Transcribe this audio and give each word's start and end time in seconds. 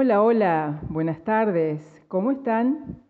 Hola, 0.00 0.22
hola, 0.22 0.80
buenas 0.90 1.24
tardes. 1.24 2.04
¿Cómo 2.06 2.30
están? 2.30 3.00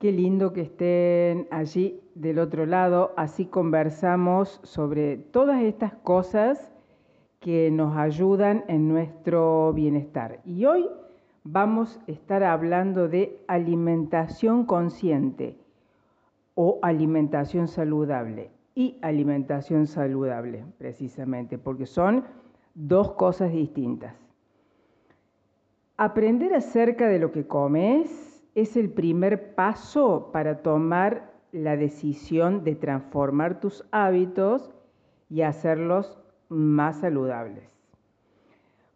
Qué 0.00 0.10
lindo 0.10 0.52
que 0.52 0.62
estén 0.62 1.46
allí 1.52 2.00
del 2.16 2.40
otro 2.40 2.66
lado, 2.66 3.12
así 3.16 3.46
conversamos 3.46 4.58
sobre 4.64 5.16
todas 5.16 5.62
estas 5.62 5.94
cosas 5.94 6.72
que 7.38 7.70
nos 7.70 7.96
ayudan 7.96 8.64
en 8.66 8.88
nuestro 8.88 9.72
bienestar. 9.74 10.40
Y 10.44 10.64
hoy 10.64 10.88
vamos 11.44 12.00
a 12.08 12.10
estar 12.10 12.42
hablando 12.42 13.06
de 13.06 13.38
alimentación 13.46 14.66
consciente 14.66 15.56
o 16.56 16.80
alimentación 16.82 17.68
saludable 17.68 18.50
y 18.74 18.98
alimentación 19.02 19.86
saludable, 19.86 20.64
precisamente, 20.78 21.58
porque 21.58 21.86
son 21.86 22.24
dos 22.74 23.12
cosas 23.12 23.52
distintas. 23.52 24.21
Aprender 26.04 26.52
acerca 26.52 27.06
de 27.06 27.20
lo 27.20 27.30
que 27.30 27.46
comes 27.46 28.42
es 28.56 28.76
el 28.76 28.90
primer 28.90 29.54
paso 29.54 30.30
para 30.32 30.60
tomar 30.60 31.30
la 31.52 31.76
decisión 31.76 32.64
de 32.64 32.74
transformar 32.74 33.60
tus 33.60 33.84
hábitos 33.92 34.72
y 35.30 35.42
hacerlos 35.42 36.18
más 36.48 36.98
saludables. 36.98 37.70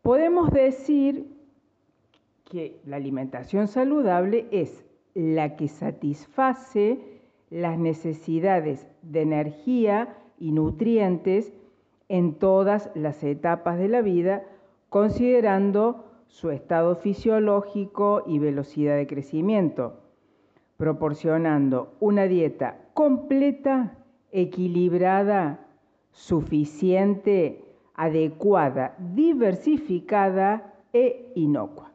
Podemos 0.03 0.51
decir 0.51 1.33
que 2.51 2.81
la 2.85 2.97
alimentación 2.97 3.69
saludable 3.69 4.49
es 4.51 4.85
la 5.15 5.55
que 5.55 5.69
satisface 5.69 6.99
las 7.51 7.79
necesidades 7.79 8.85
de 9.03 9.23
energía 9.23 10.17
y 10.41 10.51
nutrientes 10.51 11.53
en 12.09 12.35
todas 12.35 12.91
las 12.97 13.23
etapas 13.23 13.79
de 13.79 13.87
la 13.87 14.01
vida, 14.01 14.43
considerando 14.89 16.06
su 16.29 16.51
estado 16.51 16.97
fisiológico 16.97 18.23
y 18.27 18.39
velocidad 18.39 18.97
de 18.97 19.07
crecimiento, 19.07 20.01
proporcionando 20.77 21.95
una 22.01 22.25
dieta 22.25 22.79
completa, 22.95 23.97
equilibrada, 24.33 25.67
suficiente, 26.11 27.65
adecuada, 27.95 28.95
diversificada 28.99 30.75
e 30.93 31.33
inocua. 31.35 31.93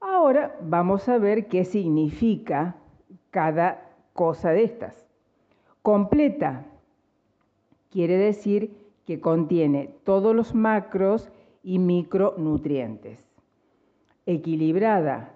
Ahora 0.00 0.56
vamos 0.62 1.08
a 1.08 1.18
ver 1.18 1.48
qué 1.48 1.64
significa 1.64 2.76
cada 3.30 3.90
cosa 4.12 4.50
de 4.50 4.64
estas. 4.64 5.06
Completa 5.82 6.66
quiere 7.90 8.16
decir 8.16 8.76
que 9.06 9.20
contiene 9.20 9.90
todos 10.04 10.34
los 10.34 10.54
macros 10.54 11.30
y 11.64 11.78
micronutrientes. 11.78 13.18
Equilibrada 14.26 15.34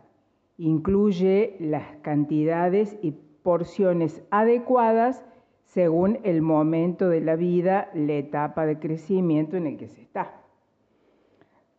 incluye 0.58 1.56
las 1.58 1.96
cantidades 2.02 2.96
y 3.02 3.12
porciones 3.42 4.22
adecuadas 4.30 5.24
según 5.64 6.18
el 6.22 6.42
momento 6.42 7.08
de 7.08 7.20
la 7.20 7.36
vida, 7.36 7.90
la 7.94 8.14
etapa 8.14 8.66
de 8.66 8.78
crecimiento 8.78 9.56
en 9.56 9.66
el 9.66 9.76
que 9.78 9.88
se 9.88 10.02
está. 10.02 10.42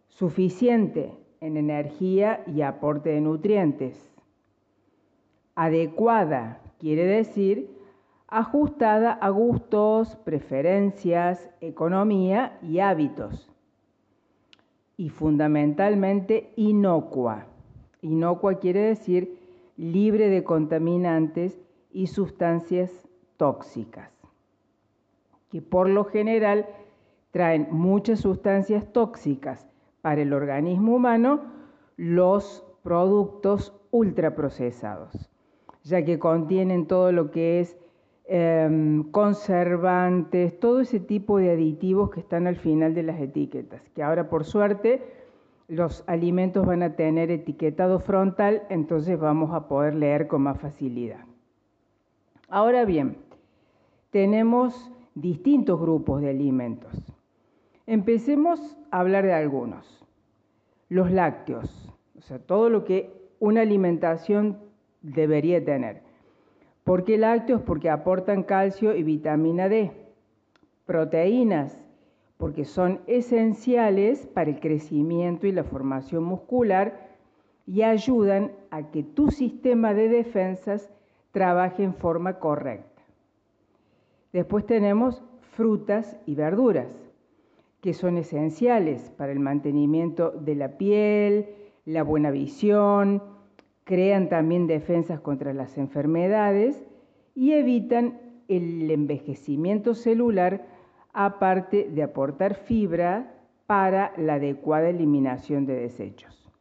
Suficiente 0.08 1.14
en 1.42 1.58
energía 1.58 2.44
y 2.48 2.62
aporte 2.62 3.10
de 3.10 3.22
nutrientes. 3.22 4.12
Adecuada 5.56 6.62
quiere 6.80 7.06
decir 7.06 7.70
ajustada 8.28 9.12
a 9.12 9.30
gustos, 9.30 10.16
preferencias, 10.18 11.50
economía 11.62 12.60
y 12.62 12.80
hábitos 12.80 13.50
y 15.00 15.08
fundamentalmente 15.08 16.52
inocua. 16.58 17.46
Inocua 18.02 18.56
quiere 18.60 18.82
decir 18.82 19.40
libre 19.78 20.28
de 20.28 20.44
contaminantes 20.44 21.58
y 21.90 22.08
sustancias 22.08 23.08
tóxicas, 23.38 24.12
que 25.50 25.62
por 25.62 25.88
lo 25.88 26.04
general 26.04 26.68
traen 27.32 27.70
muchas 27.72 28.20
sustancias 28.20 28.92
tóxicas 28.92 29.70
para 30.02 30.22
el 30.22 30.34
organismo 30.34 30.98
humano 30.98 31.44
los 31.96 32.66
productos 32.84 33.74
ultraprocesados, 33.92 35.30
ya 35.82 36.04
que 36.04 36.20
contienen 36.20 36.88
todo 36.88 37.14
lo 37.14 37.32
que 37.32 37.62
es 37.62 37.78
Em, 38.32 39.10
conservantes, 39.10 40.60
todo 40.60 40.82
ese 40.82 41.00
tipo 41.00 41.40
de 41.40 41.50
aditivos 41.50 42.12
que 42.12 42.20
están 42.20 42.46
al 42.46 42.58
final 42.58 42.94
de 42.94 43.02
las 43.02 43.20
etiquetas, 43.20 43.82
que 43.96 44.04
ahora 44.04 44.30
por 44.30 44.46
suerte 44.46 45.02
los 45.68 46.04
alimentos 46.06 46.64
van 46.64 46.84
a 46.84 46.96
tener 46.96 47.32
etiquetado 47.32 48.00
frontal, 48.00 48.62
entonces 48.70 49.20
vamos 49.20 49.52
a 49.56 49.68
poder 49.68 49.96
leer 49.96 50.28
con 50.28 50.44
más 50.44 50.60
facilidad. 50.60 51.26
Ahora 52.50 52.86
bien, 52.86 53.18
tenemos 54.12 54.92
distintos 55.16 55.82
grupos 55.82 56.22
de 56.22 56.30
alimentos. 56.30 56.94
Empecemos 57.88 58.78
a 58.92 59.00
hablar 59.00 59.26
de 59.26 59.34
algunos. 59.34 60.06
Los 60.88 61.10
lácteos, 61.10 61.92
o 62.16 62.22
sea, 62.22 62.38
todo 62.38 62.70
lo 62.70 62.86
que 62.86 63.12
una 63.40 63.62
alimentación 63.62 64.60
debería 65.02 65.66
tener. 65.66 66.09
¿Por 66.90 67.04
qué 67.04 67.20
lácteos? 67.20 67.62
Porque 67.62 67.88
aportan 67.88 68.42
calcio 68.42 68.96
y 68.96 69.04
vitamina 69.04 69.70
D. 69.70 69.92
Proteínas, 70.88 71.86
porque 72.38 72.66
son 72.66 73.02
esenciales 73.06 74.26
para 74.26 74.50
el 74.50 74.60
crecimiento 74.60 75.46
y 75.46 75.52
la 75.52 75.64
formación 75.64 76.24
muscular 76.24 77.12
y 77.68 77.84
ayudan 77.84 78.54
a 78.72 78.90
que 78.90 79.04
tu 79.04 79.30
sistema 79.30 79.94
de 79.94 80.10
defensas 80.10 80.90
trabaje 81.30 81.84
en 81.84 81.94
forma 81.94 82.40
correcta. 82.40 83.04
Después 84.34 84.66
tenemos 84.66 85.22
frutas 85.52 86.20
y 86.26 86.34
verduras, 86.34 86.92
que 87.82 87.94
son 87.94 88.18
esenciales 88.18 89.12
para 89.16 89.32
el 89.32 89.40
mantenimiento 89.40 90.32
de 90.32 90.56
la 90.56 90.70
piel, 90.80 91.50
la 91.86 92.02
buena 92.02 92.32
visión, 92.32 93.22
crean 93.90 94.30
también 94.30 94.68
defensas 94.68 95.20
contra 95.20 95.52
las 95.52 95.76
enfermedades 95.80 96.86
y 97.34 97.54
evitan 97.54 98.22
el 98.48 98.92
envejecimiento 98.92 99.96
celular 99.96 100.68
aparte 101.12 101.90
de 101.90 102.04
aportar 102.04 102.54
fibra 102.54 103.34
para 103.66 104.14
la 104.16 104.36
adecuada 104.36 104.90
eliminación 104.90 105.66
de 105.66 105.74
desechos. 105.74 106.52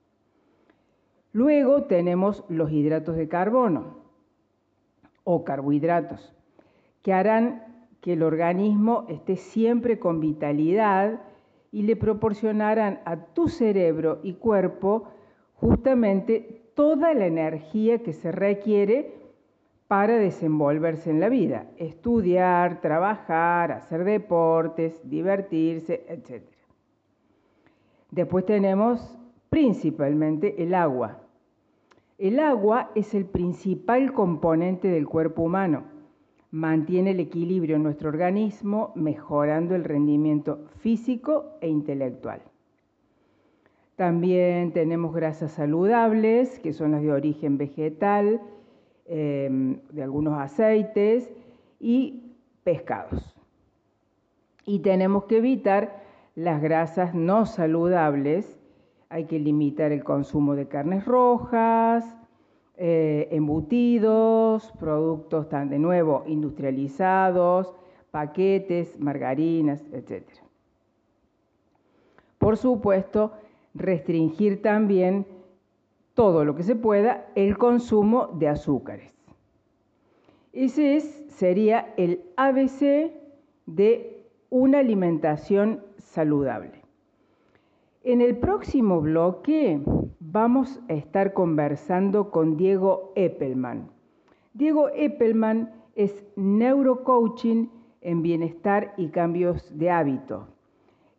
Luego 1.32 1.82
tenemos 1.82 2.44
los 2.48 2.72
hidratos 2.72 3.16
de 3.16 3.28
carbono 3.28 3.98
o 5.22 5.44
carbohidratos, 5.44 6.34
que 7.02 7.12
harán 7.12 7.84
que 8.00 8.14
el 8.14 8.22
organismo 8.22 9.04
esté 9.10 9.36
siempre 9.36 9.98
con 9.98 10.18
vitalidad 10.18 11.20
y 11.72 11.82
le 11.82 11.94
proporcionarán 11.94 13.02
a 13.04 13.18
tu 13.34 13.48
cerebro 13.48 14.20
y 14.22 14.32
cuerpo 14.32 15.10
justamente 15.52 16.67
toda 16.78 17.12
la 17.12 17.26
energía 17.26 18.04
que 18.04 18.12
se 18.12 18.30
requiere 18.30 19.12
para 19.88 20.16
desenvolverse 20.16 21.10
en 21.10 21.18
la 21.18 21.28
vida, 21.28 21.66
estudiar, 21.76 22.80
trabajar, 22.80 23.72
hacer 23.72 24.04
deportes, 24.04 25.00
divertirse, 25.02 26.04
etc. 26.06 26.44
Después 28.12 28.46
tenemos 28.46 29.18
principalmente 29.50 30.62
el 30.62 30.72
agua. 30.72 31.18
El 32.16 32.38
agua 32.38 32.92
es 32.94 33.12
el 33.12 33.24
principal 33.24 34.12
componente 34.12 34.86
del 34.86 35.08
cuerpo 35.08 35.42
humano. 35.42 35.82
Mantiene 36.52 37.10
el 37.10 37.18
equilibrio 37.18 37.74
en 37.74 37.82
nuestro 37.82 38.08
organismo, 38.08 38.92
mejorando 38.94 39.74
el 39.74 39.82
rendimiento 39.82 40.68
físico 40.78 41.58
e 41.60 41.68
intelectual. 41.68 42.40
También 43.98 44.70
tenemos 44.70 45.12
grasas 45.12 45.50
saludables, 45.50 46.60
que 46.60 46.72
son 46.72 46.92
las 46.92 47.02
de 47.02 47.10
origen 47.10 47.58
vegetal, 47.58 48.40
em, 49.06 49.80
de 49.90 50.04
algunos 50.04 50.38
aceites 50.38 51.32
y 51.80 52.36
pescados. 52.62 53.34
Y 54.64 54.78
tenemos 54.78 55.24
que 55.24 55.38
evitar 55.38 56.04
las 56.36 56.62
grasas 56.62 57.12
no 57.12 57.44
saludables. 57.44 58.56
Hay 59.08 59.24
que 59.24 59.40
limitar 59.40 59.90
el 59.90 60.04
consumo 60.04 60.54
de 60.54 60.68
carnes 60.68 61.04
rojas, 61.04 62.04
eh, 62.76 63.26
embutidos, 63.32 64.72
productos 64.78 65.48
tan 65.48 65.70
de 65.70 65.80
nuevo 65.80 66.22
industrializados, 66.28 67.74
paquetes, 68.12 69.00
margarinas, 69.00 69.84
etc. 69.92 70.22
Por 72.38 72.56
supuesto, 72.56 73.32
restringir 73.78 74.60
también 74.60 75.26
todo 76.14 76.44
lo 76.44 76.54
que 76.54 76.64
se 76.64 76.76
pueda 76.76 77.26
el 77.34 77.56
consumo 77.56 78.26
de 78.38 78.48
azúcares. 78.48 79.14
Ese 80.52 81.00
sería 81.00 81.94
el 81.96 82.24
ABC 82.36 83.12
de 83.66 84.26
una 84.50 84.80
alimentación 84.80 85.84
saludable. 85.98 86.82
En 88.02 88.20
el 88.20 88.36
próximo 88.38 89.00
bloque 89.00 89.80
vamos 90.18 90.80
a 90.88 90.94
estar 90.94 91.32
conversando 91.32 92.30
con 92.30 92.56
Diego 92.56 93.12
Eppelman. 93.14 93.90
Diego 94.54 94.88
Eppelman 94.88 95.72
es 95.94 96.24
neurocoaching 96.36 97.70
en 98.00 98.22
bienestar 98.22 98.94
y 98.96 99.08
cambios 99.08 99.76
de 99.78 99.90
hábito. 99.90 100.48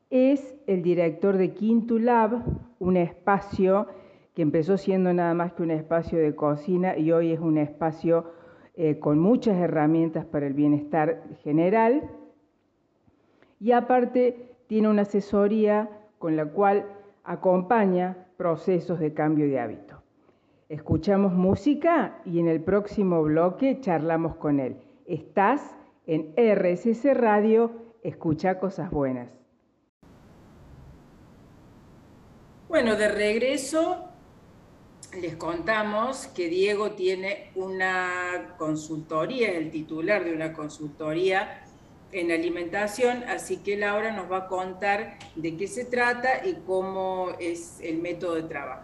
Es 0.09 0.56
el 0.65 0.81
director 0.81 1.38
de 1.38 1.53
Quinto 1.53 2.00
Lab, 2.00 2.44
un 2.79 2.97
espacio 2.97 3.85
que 4.33 4.41
empezó 4.41 4.77
siendo 4.77 5.13
nada 5.13 5.35
más 5.35 5.53
que 5.53 5.61
un 5.61 5.69
espacio 5.69 6.17
de 6.17 6.33
cocina 6.33 6.97
y 6.97 7.11
hoy 7.11 7.31
es 7.31 7.39
un 7.39 7.59
espacio 7.59 8.31
eh, 8.75 8.97
con 8.97 9.19
muchas 9.19 9.57
herramientas 9.57 10.25
para 10.25 10.47
el 10.47 10.53
bienestar 10.53 11.21
general. 11.44 12.09
Y 13.59 13.73
aparte 13.73 14.56
tiene 14.65 14.89
una 14.89 15.03
asesoría 15.03 15.89
con 16.17 16.35
la 16.35 16.45
cual 16.45 16.85
acompaña 17.23 18.25
procesos 18.35 19.00
de 19.00 19.13
cambio 19.13 19.45
de 19.45 19.59
hábito. 19.59 20.01
Escuchamos 20.69 21.33
música 21.33 22.19
y 22.25 22.39
en 22.39 22.47
el 22.47 22.61
próximo 22.61 23.21
bloque 23.21 23.79
charlamos 23.79 24.35
con 24.38 24.59
él. 24.59 24.77
Estás 25.06 25.75
en 26.07 26.33
RSS 26.35 27.13
Radio, 27.15 27.71
escucha 28.01 28.59
cosas 28.59 28.89
buenas. 28.89 29.38
Bueno, 32.69 32.95
de 32.95 33.07
regreso 33.07 33.98
les 35.19 35.36
contamos 35.38 36.27
que 36.27 36.50
Diego 36.50 36.92
tiene 36.92 37.50
una 37.56 38.54
consultoría, 38.60 39.50
el 39.54 39.71
titular 39.71 40.24
de 40.24 40.36
una 40.36 40.54
consultoría 40.54 41.63
en 42.12 42.31
alimentación, 42.31 43.24
así 43.27 43.57
que 43.57 43.75
Laura 43.75 44.12
nos 44.12 44.31
va 44.31 44.38
a 44.38 44.48
contar 44.48 45.18
de 45.36 45.57
qué 45.57 45.66
se 45.66 45.86
trata 45.86 46.45
y 46.45 46.60
cómo 46.68 47.30
es 47.39 47.80
el 47.81 47.98
método 47.98 48.36
de 48.36 48.44
trabajo. 48.44 48.83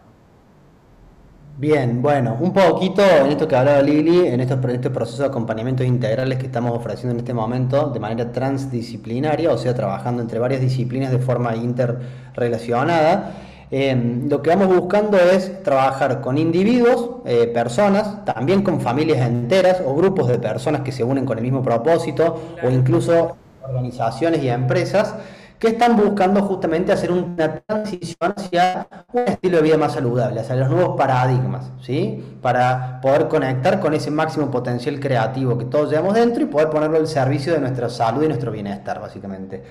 Bien, 1.59 2.01
bueno, 2.01 2.37
un 2.41 2.53
poquito 2.53 3.03
en 3.03 3.27
esto 3.27 3.47
que 3.47 3.55
hablaba 3.55 3.83
Lili, 3.83 4.25
en 4.25 4.39
estos, 4.39 4.57
este 4.65 4.89
proceso 4.89 5.21
de 5.21 5.29
acompañamientos 5.29 5.85
integrales 5.85 6.39
que 6.39 6.47
estamos 6.47 6.75
ofreciendo 6.75 7.11
en 7.13 7.19
este 7.19 7.35
momento 7.35 7.91
de 7.91 7.99
manera 7.99 8.31
transdisciplinaria, 8.31 9.51
o 9.51 9.57
sea, 9.59 9.75
trabajando 9.75 10.23
entre 10.23 10.39
varias 10.39 10.61
disciplinas 10.61 11.11
de 11.11 11.19
forma 11.19 11.55
interrelacionada. 11.55 13.44
Em, 13.71 14.29
lo 14.29 14.41
que 14.41 14.51
vamos 14.51 14.67
buscando 14.67 15.17
es 15.17 15.63
trabajar 15.63 16.21
con 16.21 16.37
individuos, 16.37 17.21
eh, 17.25 17.47
personas, 17.47 18.23
también 18.23 18.61
con 18.61 18.79
familias 18.79 19.27
enteras 19.27 19.81
o 19.85 19.95
grupos 19.95 20.27
de 20.27 20.37
personas 20.37 20.81
que 20.81 20.91
se 20.91 21.03
unen 21.03 21.25
con 21.25 21.37
el 21.37 21.43
mismo 21.43 21.63
propósito 21.63 22.39
o 22.63 22.69
incluso 22.69 23.37
organizaciones 23.63 24.43
y 24.43 24.49
empresas 24.49 25.15
que 25.59 25.67
están 25.69 25.95
buscando 25.95 26.41
justamente 26.41 26.91
hacer 26.91 27.11
una 27.11 27.61
transición 27.61 28.33
hacia 28.35 28.87
un 29.13 29.23
estilo 29.23 29.57
de 29.57 29.63
vida 29.63 29.77
más 29.77 29.93
saludable, 29.93 30.41
hacia 30.41 30.55
los 30.57 30.69
nuevos 30.69 30.97
paradigmas, 30.97 31.71
¿sí? 31.81 32.37
Para 32.41 32.99
poder 33.01 33.27
conectar 33.27 33.79
con 33.79 33.93
ese 33.93 34.11
máximo 34.11 34.51
potencial 34.51 34.99
creativo 34.99 35.57
que 35.57 35.65
todos 35.65 35.89
llevamos 35.89 36.13
dentro 36.13 36.43
y 36.43 36.45
poder 36.45 36.69
ponerlo 36.69 36.97
al 36.97 37.07
servicio 37.07 37.53
de 37.53 37.59
nuestra 37.59 37.89
salud 37.89 38.23
y 38.23 38.27
nuestro 38.27 38.51
bienestar, 38.51 38.99
básicamente. 38.99 39.63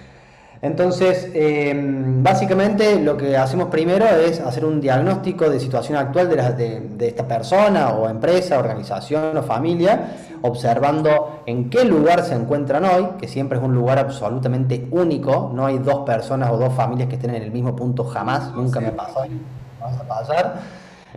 Entonces, 0.65 1.29
em, 1.35 2.23
básicamente 2.23 2.99
lo 2.99 3.19
que 3.19 3.37
hacemos 3.37 3.69
primero 3.69 4.07
es 4.07 4.41
hacer 4.41 4.65
un 4.65 4.81
diagnóstico 4.81 5.51
de 5.51 5.61
situación 5.61 5.99
actual 5.99 6.31
de, 6.57 7.07
esta 7.07 7.29
persona 7.29 7.91
o 7.91 8.09
empresa, 8.09 8.59
organización 8.59 9.37
o 9.37 9.43
familia, 9.43 10.15
observando 10.41 11.43
en 11.45 11.69
qué 11.69 11.85
lugar 11.85 12.23
se 12.25 12.35
encuentran 12.35 12.87
hoy, 12.87 13.09
que 13.21 13.29
siempre 13.29 13.59
es 13.59 13.65
un 13.65 13.75
lugar 13.75 13.99
absolutamente 13.99 14.89
único, 14.91 15.53
no 15.55 15.67
hay 15.67 15.77
dos 15.81 15.99
personas 16.07 16.51
o 16.51 16.57
dos 16.57 16.73
familias 16.73 17.11
que 17.11 17.17
estén 17.17 17.35
en 17.35 17.43
el 17.43 17.53
mismo 17.53 17.77
punto 17.77 18.03
jamás, 18.03 18.51
nunca 18.55 18.81
me 18.81 18.93
pasó, 18.93 19.21
no 19.27 19.87
va 19.87 19.91
a 19.91 20.09
pasar. 20.09 20.61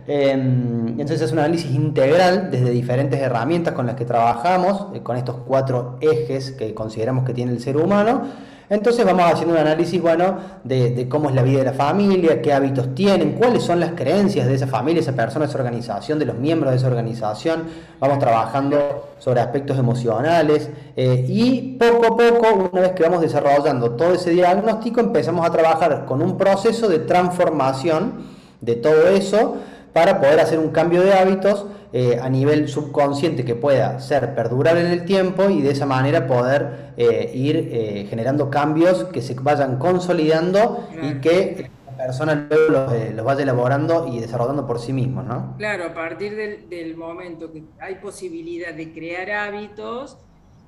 Em, 0.06 0.88
entonces 0.88 1.22
es 1.22 1.32
un 1.32 1.38
análisis 1.38 1.70
integral 1.70 2.50
desde 2.50 2.68
diferentes 2.68 3.18
herramientas 3.18 3.72
con 3.72 3.86
las 3.86 3.96
que 3.96 4.04
trabajamos, 4.04 4.88
eh, 4.94 5.00
con 5.02 5.16
estos 5.16 5.36
cuatro 5.46 5.96
ejes 6.02 6.50
que 6.52 6.74
consideramos 6.74 7.24
que 7.24 7.32
tiene 7.32 7.52
el 7.52 7.60
ser 7.60 7.78
humano 7.78 8.24
entonces 8.70 9.04
vamos 9.04 9.24
haciendo 9.24 9.54
un 9.54 9.60
análisis, 9.60 10.00
bueno, 10.00 10.36
de, 10.62 11.06
cómo 11.08 11.30
es 11.30 11.34
la 11.34 11.42
vida 11.42 11.60
de 11.60 11.64
la 11.66 11.72
familia, 11.72 12.42
qué 12.42 12.52
hábitos 12.52 12.94
tienen, 12.94 13.32
cuáles 13.32 13.62
son 13.62 13.80
las 13.80 13.92
creencias 13.92 14.46
de 14.46 14.54
esa 14.54 14.66
familia, 14.66 15.00
esa 15.00 15.12
persona, 15.12 15.46
esa 15.46 15.56
organización, 15.56 16.18
de 16.18 16.26
los 16.26 16.36
miembros 16.36 16.72
de 16.72 16.76
esa 16.76 16.86
organización. 16.86 17.64
Vamos 17.98 18.18
trabajando 18.18 19.08
sobre 19.18 19.40
aspectos 19.40 19.78
emocionales 19.78 20.68
eh, 20.96 21.24
y 21.26 21.78
poco 21.78 22.06
a 22.06 22.16
poco, 22.16 22.70
una 22.72 22.82
vez 22.82 22.92
que 22.92 23.02
vamos 23.02 23.22
desarrollando 23.22 23.92
todo 23.92 24.12
ese 24.14 24.30
diagnóstico, 24.30 25.00
empezamos 25.00 25.46
a 25.46 25.50
trabajar 25.50 26.04
con 26.04 26.20
un 26.20 26.36
proceso 26.36 26.88
de 26.88 26.98
transformación 26.98 28.38
de 28.60 28.74
todo 28.74 29.08
eso 29.08 29.56
para 29.98 30.20
poder 30.20 30.38
hacer 30.38 30.60
un 30.60 30.70
cambio 30.70 31.02
de 31.02 31.12
hábitos 31.12 31.66
eh, 31.92 32.20
a 32.22 32.28
nivel 32.28 32.68
subconsciente 32.68 33.44
que 33.44 33.56
pueda 33.56 33.98
ser 33.98 34.32
perdurable 34.32 34.82
en 34.82 34.92
el 34.92 35.04
tiempo 35.04 35.50
y 35.50 35.60
de 35.60 35.72
esa 35.72 35.86
manera 35.86 36.28
poder 36.28 36.92
eh, 36.96 37.32
ir 37.34 37.56
eh, 37.72 38.06
generando 38.08 38.48
cambios 38.48 39.06
que 39.06 39.20
se 39.20 39.34
vayan 39.34 39.76
consolidando 39.80 40.88
y 41.02 41.14
que 41.14 41.68
la 41.84 41.96
persona 41.96 42.46
luego 42.48 42.92
los, 43.16 43.24
vaya 43.24 43.42
elaborando 43.42 44.06
y 44.06 44.20
desarrollando 44.20 44.68
por 44.68 44.78
sí 44.78 44.92
mismo, 44.92 45.24
¿no? 45.24 45.56
Claro, 45.58 45.86
a 45.86 45.94
partir 45.94 46.36
del, 46.36 46.68
del 46.68 46.96
momento 46.96 47.50
que 47.52 47.64
hay 47.80 47.96
posibilidad 47.96 48.72
de 48.72 48.92
crear 48.92 49.32
hábitos, 49.32 50.16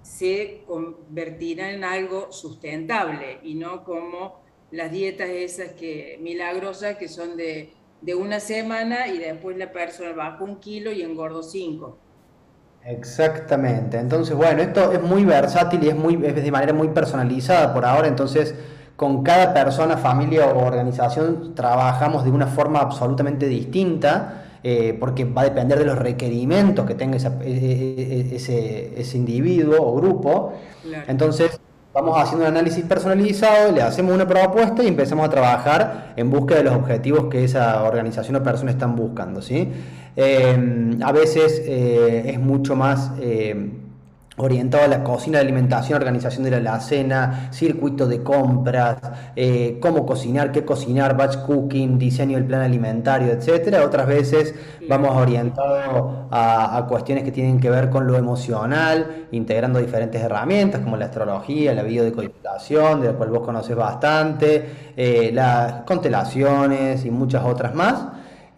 se 0.02 0.64
convertirá 0.66 1.70
en 1.70 1.84
algo 1.84 2.32
sustentable 2.32 3.38
y 3.44 3.54
no 3.54 3.84
como 3.84 4.40
las 4.72 4.90
dietas 4.90 5.28
esas 5.28 5.70
que 5.74 6.18
milagrosas 6.20 6.96
que 6.96 7.06
son 7.06 7.36
de 7.36 7.74
de 8.00 8.14
una 8.14 8.40
semana 8.40 9.08
y 9.08 9.18
después 9.18 9.56
la 9.56 9.72
persona 9.72 10.12
baja 10.12 10.42
un 10.42 10.56
kilo 10.56 10.92
y 10.92 11.02
engordo 11.02 11.42
cinco. 11.42 11.98
Exactamente. 12.84 13.98
Entonces, 13.98 14.34
bueno, 14.34 14.62
esto 14.62 14.92
es 14.92 15.02
muy 15.02 15.24
versátil 15.24 15.84
y 15.84 15.88
es, 15.88 15.96
muy, 15.96 16.14
es 16.24 16.34
de 16.34 16.50
manera 16.50 16.72
muy 16.72 16.88
personalizada 16.88 17.74
por 17.74 17.84
ahora. 17.84 18.08
Entonces, 18.08 18.54
con 18.96 19.22
cada 19.22 19.52
persona, 19.52 19.96
familia 19.96 20.46
o 20.46 20.66
organización 20.66 21.54
trabajamos 21.54 22.24
de 22.24 22.30
una 22.30 22.46
forma 22.46 22.80
absolutamente 22.80 23.46
distinta. 23.46 24.46
Eh, 24.62 24.94
porque 25.00 25.24
va 25.24 25.40
a 25.40 25.44
depender 25.44 25.78
de 25.78 25.86
los 25.86 25.98
requerimientos 25.98 26.84
que 26.84 26.94
tenga 26.94 27.16
e, 27.16 27.20
e, 27.20 28.30
e, 28.30 28.36
ese, 28.36 29.00
ese, 29.00 29.16
individuo 29.16 29.78
o 29.80 29.94
grupo. 29.94 30.52
Entonces, 31.08 31.58
Vamos 31.92 32.16
haciendo 32.16 32.44
un 32.44 32.52
análisis 32.52 32.84
personalizado, 32.84 33.72
le 33.72 33.82
hacemos 33.82 34.14
una 34.14 34.24
propuesta 34.24 34.84
y 34.84 34.86
empezamos 34.86 35.26
a 35.26 35.28
trabajar 35.28 36.14
en 36.14 36.30
busca 36.30 36.54
de 36.54 36.62
los 36.62 36.72
objetivos 36.74 37.24
que 37.24 37.42
esa 37.42 37.82
organización 37.82 38.36
o 38.36 38.42
persona 38.44 38.70
están 38.70 38.94
buscando. 38.94 39.42
¿sí? 39.42 39.68
Eh, 40.14 40.96
a 41.02 41.10
veces 41.10 41.60
eh, 41.66 42.30
es 42.30 42.38
mucho 42.38 42.76
más 42.76 43.10
eh, 43.20 43.72
orientado 44.36 44.84
a 44.84 44.88
la 44.88 45.04
cocina, 45.04 45.38
alimentación, 45.40 45.98
organización 45.98 46.44
de 46.44 46.60
la 46.60 46.80
cena, 46.80 47.48
circuito 47.52 48.06
de 48.06 48.22
compras, 48.22 48.98
eh, 49.36 49.78
cómo 49.80 50.06
cocinar, 50.06 50.52
qué 50.52 50.64
cocinar, 50.64 51.16
batch 51.16 51.38
cooking, 51.38 51.98
diseño 51.98 52.36
del 52.36 52.46
plan 52.46 52.62
alimentario, 52.62 53.32
etcétera. 53.32 53.84
Otras 53.84 54.06
veces 54.06 54.54
vamos 54.88 55.14
orientado 55.16 56.28
a, 56.30 56.86
cuestiones 56.88 57.24
que 57.24 57.32
tienen 57.32 57.60
que 57.60 57.70
ver 57.70 57.90
con 57.90 58.06
lo 58.06 58.16
emocional, 58.16 59.26
integrando 59.32 59.78
diferentes 59.78 60.20
herramientas 60.20 60.80
como 60.80 60.96
la 60.96 61.06
astrología, 61.06 61.74
la 61.74 61.82
biodecodificación, 61.82 63.00
de 63.00 63.08
la 63.08 63.12
cual 63.14 63.30
vos 63.30 63.40
conoces 63.40 63.76
bastante, 63.76 64.92
eh, 64.96 65.30
las 65.32 65.82
constelaciones 65.82 67.04
y 67.04 67.10
muchas 67.10 67.44
otras 67.44 67.74
más. 67.74 68.06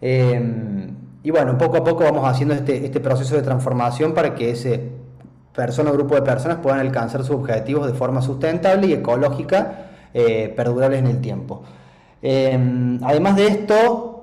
Eh, 0.01 0.89
y 1.23 1.31
bueno, 1.31 1.57
poco 1.57 1.77
a 1.77 1.83
poco 1.83 2.03
vamos 2.03 2.27
haciendo 2.27 2.53
este, 2.53 2.85
este 2.85 2.99
proceso 2.99 3.35
de 3.35 3.41
transformación 3.41 4.13
para 4.13 4.35
que 4.35 4.51
ese 4.51 5.02
persona 5.55 5.91
o 5.91 5.93
grupo 5.93 6.15
de 6.15 6.21
personas 6.21 6.57
puedan 6.57 6.79
alcanzar 6.79 7.23
sus 7.23 7.35
objetivos 7.35 7.87
de 7.87 7.93
forma 7.93 8.21
sustentable 8.21 8.87
y 8.87 8.93
ecológica, 8.93 9.89
eh, 10.13 10.53
perdurable 10.55 10.97
en 10.97 11.07
el 11.07 11.21
tiempo. 11.21 11.63
Em, 12.21 12.99
además 13.03 13.35
de 13.35 13.47
esto, 13.47 14.13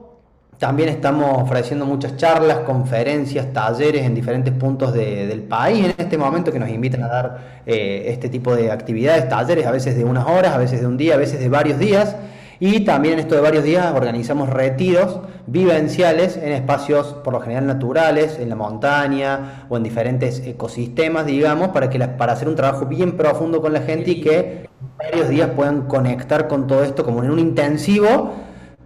también 0.59 0.91
estamos 0.91 1.43
ofreciendo 1.43 1.87
muchas 1.87 2.17
charlas, 2.17 2.61
conferencias, 2.61 3.53
talleres 3.53 4.05
en 4.05 4.15
diferentes 4.15 4.53
puntos 4.53 4.93
del 4.93 5.43
país 5.43 5.87
en 5.87 5.95
este 5.97 6.19
momento 6.19 6.53
que 6.53 6.59
nos 6.59 6.69
invitan 6.69 7.03
a 7.03 7.09
dar 7.09 7.39
eh, 7.65 8.05
este 8.09 8.29
tipo 8.29 8.55
de 8.55 8.71
actividades, 8.71 9.29
talleres 9.29 9.67
a 9.67 9.71
veces 9.71 9.97
de 9.97 10.05
unas 10.05 10.27
horas, 10.27 10.55
a 10.55 10.59
veces 10.59 10.81
de 10.83 10.87
un 10.87 10.99
día, 10.99 11.15
a 11.15 11.17
veces 11.17 11.41
de 11.41 11.49
varios 11.49 11.79
días. 11.79 12.15
Y 12.63 12.81
también 12.81 13.15
en 13.15 13.21
esto 13.21 13.35
de 13.35 13.41
varios 13.41 13.65
días 13.65 13.91
organizamos 13.95 14.51
retiros 14.51 15.21
vivenciales 15.47 16.37
en 16.37 16.53
espacios 16.53 17.15
por 17.25 17.33
lo 17.33 17.41
general 17.41 17.67
naturales, 17.67 18.39
en 18.39 18.51
la 18.51 18.55
montaña 18.55 19.65
o 19.71 19.79
en 19.79 19.83
diferentes 19.83 20.47
ecosistemas, 20.47 21.25
digamos, 21.25 21.69
para, 21.69 21.89
que 21.89 21.99
para 21.99 22.35
hacer 22.35 22.49
un 22.49 22.57
trabajo 22.57 22.85
bien 22.85 23.17
profundo 23.17 23.63
con 23.63 23.73
la 23.73 23.81
gente 23.81 24.11
y 24.11 24.21
que 24.21 24.69
varios 24.99 25.31
días 25.31 25.49
puedan 25.57 25.89
conectar 25.89 26.49
con 26.49 26.67
todo 26.67 26.85
esto 26.85 27.03
como 27.03 27.25
en 27.25 27.31
un 27.31 27.39
intensivo 27.39 28.35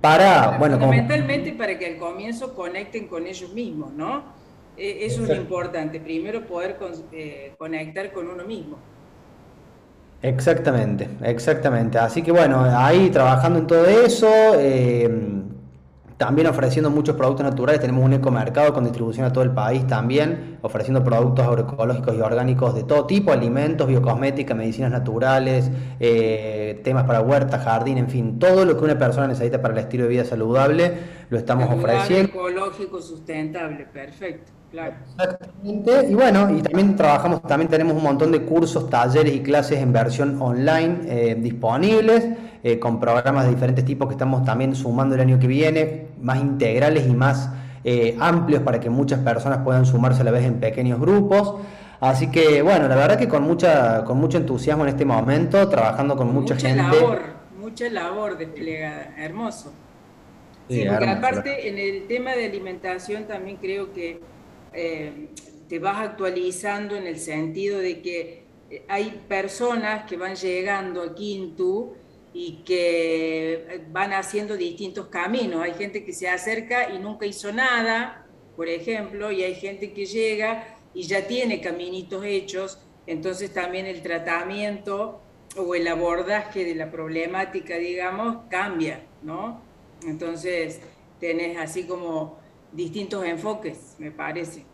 para, 0.01 0.57
bueno, 0.59 0.79
fundamentalmente 0.79 1.53
para 1.55 1.77
que 1.77 1.87
al 1.87 1.97
comienzo 1.97 2.55
conecten 2.55 3.09
con 3.09 3.27
ellos 3.27 3.53
mismos, 3.53 3.93
¿no? 3.93 4.23
E, 4.77 5.05
eso 5.05 5.23
es 5.23 5.31
lo 5.31 5.35
importante, 5.35 5.99
primero 5.99 6.47
poder 6.47 6.77
eh, 7.11 7.55
conectar 7.59 8.13
con 8.13 8.29
uno 8.29 8.45
mismo. 8.45 8.77
Exactamente, 10.25 11.07
exactamente. 11.23 11.99
Así 11.99 12.23
que 12.23 12.33
bueno, 12.33 12.65
ahí 12.65 13.11
trabajando 13.11 13.59
en 13.59 13.67
todo 13.67 13.85
eso, 13.85 14.27
eh, 14.55 15.07
también 16.17 16.47
ofreciendo 16.47 16.89
muchos 16.89 17.15
productos 17.15 17.45
naturales, 17.45 17.79
tenemos 17.83 18.03
un 18.03 18.15
ecomercado 18.15 18.73
con 18.73 18.85
distribución 18.85 19.27
a 19.27 19.33
todo 19.35 19.45
el 19.45 19.51
país 19.51 19.87
también, 19.87 20.57
ofreciendo 20.63 21.05
productos 21.05 21.47
agroecológicos 21.47 22.17
y 22.17 22.23
orgánicos 22.23 22.75
de 22.75 22.85
todo 22.85 23.05
tipo, 23.05 23.33
alimentos, 23.33 23.87
biocosmética, 23.87 24.55
medicinas 24.55 24.91
naturales, 24.91 25.71
eh, 26.01 26.81
temas 26.83 27.05
para 27.05 27.21
huerta, 27.21 27.59
jardín, 27.59 27.99
en 27.99 28.09
fin, 28.09 28.39
todo 28.39 28.65
lo 28.65 28.79
que 28.79 28.85
una 28.85 28.99
persona 28.99 29.27
necesita 29.27 29.61
para 29.61 29.75
el 29.75 29.81
estilo 29.81 30.05
de 30.05 30.09
vida 30.09 30.25
saludable, 30.25 30.95
lo 31.29 31.37
estamos 31.37 31.69
ofreciendo. 31.69 32.31
Ecológico, 32.31 33.03
sustentable, 33.03 33.85
perfecto. 33.93 34.53
Claro. 34.75 34.95
Exactamente. 35.17 36.07
Y 36.11 36.15
bueno, 36.15 36.51
y 36.51 36.61
también 36.61 36.97
trabajamos, 36.97 37.43
también 37.43 37.71
tenemos 37.71 37.97
un 37.97 38.03
montón 38.03 38.33
de 38.33 38.43
cursos, 38.43 38.91
talleres 38.91 39.33
y 39.33 39.41
clases 39.41 39.79
en 39.79 39.93
versión 39.93 40.43
online 40.43 40.99
eh, 41.07 41.37
disponibles. 41.39 42.27
Eh, 42.65 42.79
con 42.79 42.99
programas 42.99 43.45
de 43.45 43.51
diferentes 43.51 43.85
tipos 43.85 44.09
que 44.09 44.15
estamos 44.15 44.43
también 44.43 44.75
sumando 44.75 45.15
el 45.15 45.21
año 45.21 45.39
que 45.39 45.47
viene, 45.47 46.07
más 46.23 46.41
integrales 46.41 47.07
y 47.07 47.13
más 47.13 47.51
eh, 47.85 48.17
amplios 48.19 48.63
para 48.63 48.81
que 48.81 48.89
muchas 48.89 49.21
personas 49.21 49.59
puedan 49.59 49.85
sumarse 49.85 50.23
a 50.23 50.25
la 50.25 50.31
vez 50.31 50.45
en 50.45 50.61
pequeños 50.61 50.99
grupos. 50.99 51.57
Así 52.01 52.31
que 52.31 52.63
bueno, 52.63 52.89
la 52.89 52.97
verdad 52.97 53.19
que 53.19 53.29
con 53.29 53.43
mucha, 53.43 54.03
con 54.05 54.17
mucho 54.17 54.39
entusiasmo 54.39 54.85
en 54.85 54.89
este 54.89 55.05
momento, 55.05 55.69
trabajando 55.69 56.17
con 56.17 56.33
mucha, 56.33 56.55
mucha 56.55 56.69
gente. 56.69 56.83
Labor, 56.83 57.21
mucha 57.61 57.91
labor 57.91 58.39
desplegada, 58.39 59.15
hermoso. 59.19 59.71
Sí, 60.69 60.87
porque 60.89 61.07
aparte 61.07 61.69
en 61.69 61.79
el 61.79 62.07
tema 62.07 62.33
de 62.33 62.47
alimentación 62.47 63.25
también 63.25 63.59
creo 63.59 63.93
que 63.93 64.23
eh, 64.75 65.29
te 65.69 65.79
vas 65.79 66.09
actualizando 66.09 66.97
en 66.97 67.07
el 67.07 67.19
sentido 67.19 67.79
de 67.79 68.03
que 68.03 68.45
hay 68.89 69.23
personas 69.29 70.09
que 70.09 70.17
van 70.17 70.35
llegando 70.37 71.03
a 71.03 71.15
Quintu 71.15 71.95
y 72.33 72.63
que 72.65 73.83
van 73.91 74.13
haciendo 74.13 74.57
distintos 74.57 75.07
caminos. 75.07 75.63
Hay 75.63 75.75
gente 75.75 76.05
que 76.05 76.13
se 76.13 76.29
acerca 76.29 76.91
y 76.93 76.99
nunca 76.99 77.27
hizo 77.27 77.53
nada, 77.53 78.27
por 78.57 78.69
ejemplo, 78.69 79.31
y 79.31 79.43
hay 79.43 79.55
gente 79.55 79.93
que 79.93 80.07
llega 80.07 80.77
y 80.93 81.03
ya 81.03 81.27
tiene 81.27 81.61
caminitos 81.61 82.25
hechos, 82.25 82.79
entonces 83.07 83.53
también 83.53 83.87
el 83.87 84.03
tratamiento 84.03 85.21
o 85.57 85.75
el 85.75 85.87
abordaje 85.89 86.65
de 86.65 86.75
la 86.75 86.91
problemática, 86.91 87.77
digamos, 87.77 88.39
cambia, 88.49 89.03
¿no? 89.23 89.61
Entonces 90.07 90.81
tenés 91.21 91.57
así 91.59 91.85
como 91.85 92.39
distintos 92.75 93.25
enfoques, 93.25 93.97
me 93.99 94.11
parece. 94.11 94.65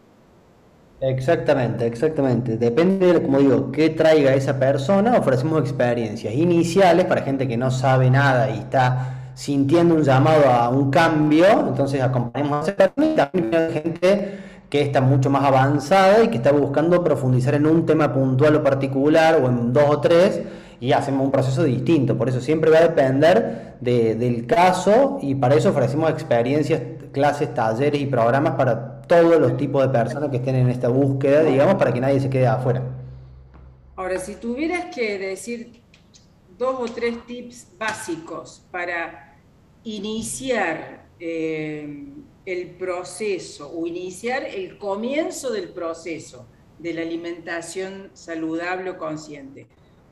Exactamente, 1.01 1.87
exactamente. 1.87 2.59
Depende 2.59 3.15
de, 3.15 3.23
como 3.23 3.39
digo, 3.39 3.73
qué 3.73 3.91
traiga 3.91 4.35
esa 4.35 4.59
persona. 4.59 5.17
Ofrecemos 5.17 5.61
experiencias 5.61 6.35
iniciales 6.35 7.07
para 7.07 7.23
gente 7.23 7.49
que 7.49 7.57
no 7.57 7.71
sabe 7.71 8.11
nada 8.11 8.51
y 8.51 8.59
está 8.59 9.33
sintiendo 9.35 9.95
un 9.95 10.03
llamado 10.03 10.51
a 10.51 10.69
un 10.69 10.91
cambio. 10.91 11.47
Entonces 11.69 12.03
acompañamos 12.03 12.69
a 12.69 12.73
esa 12.73 12.77
persona 12.77 13.07
y 13.07 13.17
también 13.17 13.73
gente 13.73 14.39
que 14.69 14.83
está 14.83 15.01
mucho 15.01 15.31
más 15.31 15.45
avanzada 15.45 16.23
y 16.23 16.29
que 16.29 16.37
está 16.37 16.53
buscando 16.53 17.03
profundizar 17.03 17.55
en 17.55 17.67
un 17.67 17.87
tema 17.87 18.13
puntual 18.13 18.57
o 18.57 18.63
particular 18.63 19.41
o 19.43 19.49
en 19.49 19.73
dos 19.73 19.85
o 19.89 20.01
tres 20.01 20.43
y 20.81 20.93
hacemos 20.93 21.25
un 21.25 21.31
proceso 21.31 21.63
distinto. 21.63 22.17
Por 22.17 22.29
eso 22.29 22.41
siempre 22.41 22.71
va 22.71 22.79
a 22.79 22.89
depender 22.89 23.77
del 23.81 24.47
caso 24.47 25.19
y 25.21 25.35
para 25.35 25.55
eso 25.55 25.71
ofrecemos 25.71 26.11
experiencias, 26.11 26.81
clases, 27.13 27.55
talleres 27.55 28.01
y 28.01 28.07
programas 28.07 28.55
para 28.55 29.03
todos 29.03 29.39
los 29.39 29.57
tipos 29.57 29.83
de 29.83 29.89
personas 29.91 30.31
que 30.31 30.37
estén 30.37 30.57
en 30.57 30.69
esta 30.71 30.89
búsqueda, 30.89 31.43
digamos, 31.43 31.75
para 31.75 31.93
que 31.93 32.01
nadie 32.01 32.21
se 32.21 32.31
quede 32.31 32.47
afuera. 32.47 32.83
Ahora, 33.97 34.19
si 34.19 34.37
tuvieras 34.37 34.95
que 34.95 35.19
decir 35.19 35.81
dos 36.57 36.77
o 36.79 36.93
tres 36.93 37.27
tips 37.27 37.69
básicos 37.79 38.63
para 38.71 39.37
iniciar 39.85 41.07
eh, 41.19 42.05
el 42.47 42.67
proceso 42.71 43.71
o 43.75 43.87
iniciar 43.87 44.45
el 44.45 44.79
comienzo 44.79 45.51
del 45.51 45.71
proceso 45.71 46.47
de 46.79 46.95
la 46.95 47.03
alimentación 47.03 48.11
saludable 48.15 48.91
o 48.91 48.99
consciente. 48.99 49.67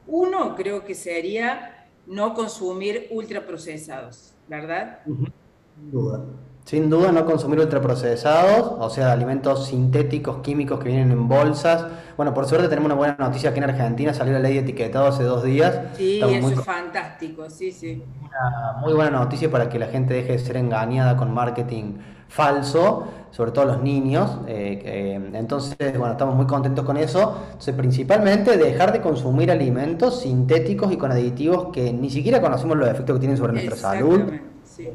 Uno 0.08 0.56
creo 0.56 0.84
que 0.84 0.94
sería 0.94 1.86
no 2.06 2.34
consumir 2.34 3.08
ultraprocesados, 3.10 4.34
¿verdad? 4.48 5.00
Sin 5.04 5.90
duda. 5.90 6.24
Sin 6.64 6.90
duda 6.90 7.12
no 7.12 7.24
consumir 7.24 7.60
ultraprocesados, 7.60 8.74
o 8.78 8.90
sea, 8.90 9.12
alimentos 9.12 9.68
sintéticos, 9.68 10.42
químicos 10.42 10.78
que 10.80 10.88
vienen 10.88 11.10
en 11.12 11.28
bolsas. 11.28 11.86
Bueno, 12.16 12.34
por 12.34 12.46
suerte 12.46 12.68
tenemos 12.68 12.86
una 12.86 12.94
buena 12.94 13.16
noticia 13.18 13.50
aquí 13.50 13.58
en 13.58 13.64
Argentina, 13.64 14.12
salió 14.12 14.34
la 14.34 14.40
ley 14.40 14.54
de 14.54 14.60
etiquetado 14.60 15.06
hace 15.06 15.22
dos 15.22 15.44
días. 15.44 15.78
Sí, 15.94 16.20
eso 16.20 16.48
es 16.48 16.64
fantástico, 16.64 17.48
sí, 17.48 17.72
sí. 17.72 18.02
Una 18.20 18.80
muy 18.80 18.92
buena 18.92 19.10
noticia 19.10 19.50
para 19.50 19.70
que 19.70 19.78
la 19.78 19.86
gente 19.86 20.12
deje 20.12 20.32
de 20.32 20.38
ser 20.38 20.58
engañada 20.58 21.16
con 21.16 21.32
marketing 21.32 21.98
falso, 22.28 23.06
sobre 23.30 23.50
todo 23.50 23.64
los 23.64 23.82
niños. 23.82 24.38
Eh, 24.46 25.30
entonces, 25.34 25.76
bueno, 25.98 26.12
estamos 26.12 26.34
muy 26.36 26.46
contentos 26.46 26.84
con 26.84 26.96
eso. 26.96 27.36
Entonces, 27.46 27.74
principalmente 27.74 28.56
dejar 28.56 28.92
de 28.92 29.00
consumir 29.00 29.50
alimentos 29.50 30.20
sintéticos 30.20 30.92
y 30.92 30.96
con 30.96 31.12
aditivos 31.12 31.68
que 31.72 31.92
ni 31.92 32.10
siquiera 32.10 32.40
conocemos 32.40 32.76
los 32.76 32.88
efectos 32.88 33.16
que 33.16 33.20
tienen 33.20 33.36
sobre 33.36 33.54
nuestra 33.54 33.76
salud. 33.76 34.22
Sí 34.64 34.88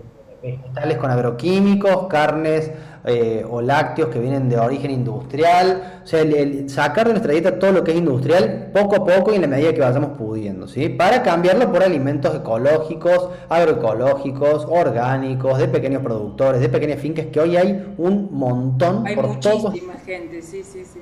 vegetales 0.43 0.97
con 0.97 1.09
agroquímicos, 1.09 2.07
carnes 2.07 2.69
eh, 3.05 3.45
o 3.49 3.61
lácteos 3.61 4.09
que 4.09 4.19
vienen 4.19 4.47
de 4.47 4.57
origen 4.57 4.89
industrial, 4.89 5.99
o 6.03 6.07
sea, 6.07 6.23
sacar 6.67 7.07
de 7.07 7.13
nuestra 7.13 7.33
dieta 7.33 7.59
todo 7.59 7.73
lo 7.73 7.83
que 7.83 7.91
es 7.91 7.97
industrial 7.97 8.69
poco 8.73 8.95
a 8.95 9.05
poco 9.05 9.33
y 9.33 9.35
en 9.35 9.41
la 9.41 9.47
medida 9.47 9.73
que 9.73 9.81
vayamos 9.81 10.17
pudiendo, 10.17 10.67
¿sí? 10.67 10.87
Para 10.87 11.21
cambiarlo 11.21 11.69
por 11.69 11.83
alimentos 11.83 12.33
ecológicos, 12.33 13.29
agroecológicos, 13.49 14.65
orgánicos, 14.69 15.57
de 15.57 15.67
pequeños 15.67 16.01
productores, 16.01 16.61
de 16.61 16.69
pequeñas 16.69 16.99
fincas, 16.99 17.25
que 17.25 17.41
hoy 17.41 17.57
hay 17.57 17.93
un 17.97 18.29
montón 18.31 19.05
hay 19.05 19.15
muchísima 19.17 19.93
gente, 20.05 20.41
sí, 20.41 20.63
sí, 20.63 20.85
sí. 20.85 20.99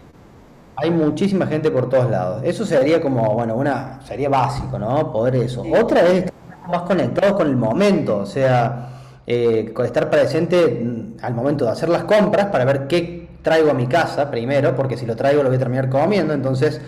Hay 0.78 0.90
muchísima 0.90 1.46
gente 1.46 1.70
por 1.70 1.90
todos 1.90 2.10
lados. 2.10 2.42
Eso 2.44 2.66
sería 2.66 3.00
como, 3.00 3.34
bueno, 3.36 3.56
una, 3.56 4.02
sería 4.04 4.30
básico, 4.30 4.80
¿no? 4.80 5.12
Poder 5.12 5.36
eso. 5.36 5.64
Otra 5.80 6.02
es 6.08 6.14
estar 6.26 6.34
más 6.68 6.82
conectados 6.84 7.34
con 7.34 7.48
el 7.48 7.56
momento, 7.56 8.18
o 8.18 8.26
sea, 8.26 9.01
eh, 9.34 9.74
estar 9.86 10.10
presente 10.10 10.82
mm, 10.84 11.24
al 11.24 11.34
momento 11.34 11.64
de 11.64 11.72
hacer 11.72 11.88
las 11.88 12.04
compras 12.04 12.48
para 12.48 12.66
ver 12.66 12.88
qué 12.88 13.30
traigo 13.42 13.72
a 13.72 13.74
mi 13.74 13.88
casa 13.88 14.30
primero, 14.30 14.76
porque 14.76 14.98
si 14.98 15.06
lo 15.06 15.16
traigo 15.16 15.42
lo 15.42 15.48
voy 15.48 15.56
a 15.56 15.60
terminar 15.60 15.90
comiendo, 15.90 16.34
entonces, 16.34 16.82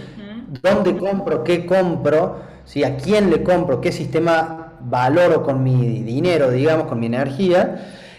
¿dónde 0.61 0.97
compro? 0.97 1.43
¿Qué 1.43 1.65
compro? 1.65 2.41
si 2.65 2.83
¿A 2.83 2.97
quién 2.97 3.29
le 3.29 3.43
compro? 3.43 3.79
¿Qué 3.79 3.93
sistema 3.93 4.73
valoro 4.81 5.41
con 5.41 5.63
mi 5.63 6.03
dinero, 6.03 6.51
digamos, 6.51 6.87
con 6.87 6.99
mi 6.99 7.05
energía? 7.05 7.77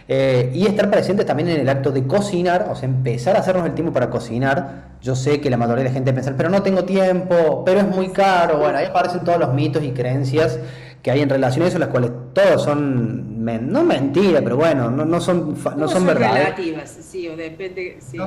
Eh, 0.09 0.51
y 0.55 0.67
estar 0.67 0.91
presente 0.91 1.25
también 1.25 1.51
en 1.51 1.61
el 1.61 1.69
acto 1.69 1.91
de 1.91 2.07
cocinar, 2.07 2.69
o 2.71 2.77
sea, 2.77 2.89
empezar 2.89 3.37
a 3.37 3.41
hacernos 3.41 3.67
el 3.67 3.75
tiempo 3.75 3.93
para 3.93 4.09
cocinar. 4.09 4.95
Yo 5.03 5.15
sé 5.15 5.41
que 5.41 5.51
la 5.51 5.59
mayoría 5.59 5.85
de 5.85 5.91
la 5.91 5.95
gente 5.95 6.13
piensa, 6.13 6.33
pero 6.37 6.49
no 6.49 6.63
tengo 6.63 6.85
tiempo, 6.85 7.63
pero 7.65 7.81
es 7.81 7.87
muy 7.87 8.09
caro. 8.09 8.59
Bueno, 8.59 8.79
ahí 8.79 8.87
aparecen 8.87 9.23
todos 9.23 9.39
los 9.39 9.53
mitos 9.53 9.83
y 9.83 9.93
creencias 9.93 10.59
que 11.05 11.11
hay 11.11 11.21
en 11.21 11.29
relación 11.29 11.67
a 11.67 11.69
eso, 11.69 11.79
las 11.79 11.91
cuales 11.91 12.11
todos 12.33 12.63
son, 12.63 13.34
no 13.45 13.85
mentira, 13.85 14.41
pero 14.43 14.57
bueno, 14.57 14.91
no, 14.91 15.05
no 15.05 15.21
son, 15.21 15.57
no, 15.77 15.89
son, 15.89 16.07
relativas, 16.07 16.91
sí, 16.91 17.29
o 17.29 17.37
depende, 17.37 17.99
sí. 18.01 18.19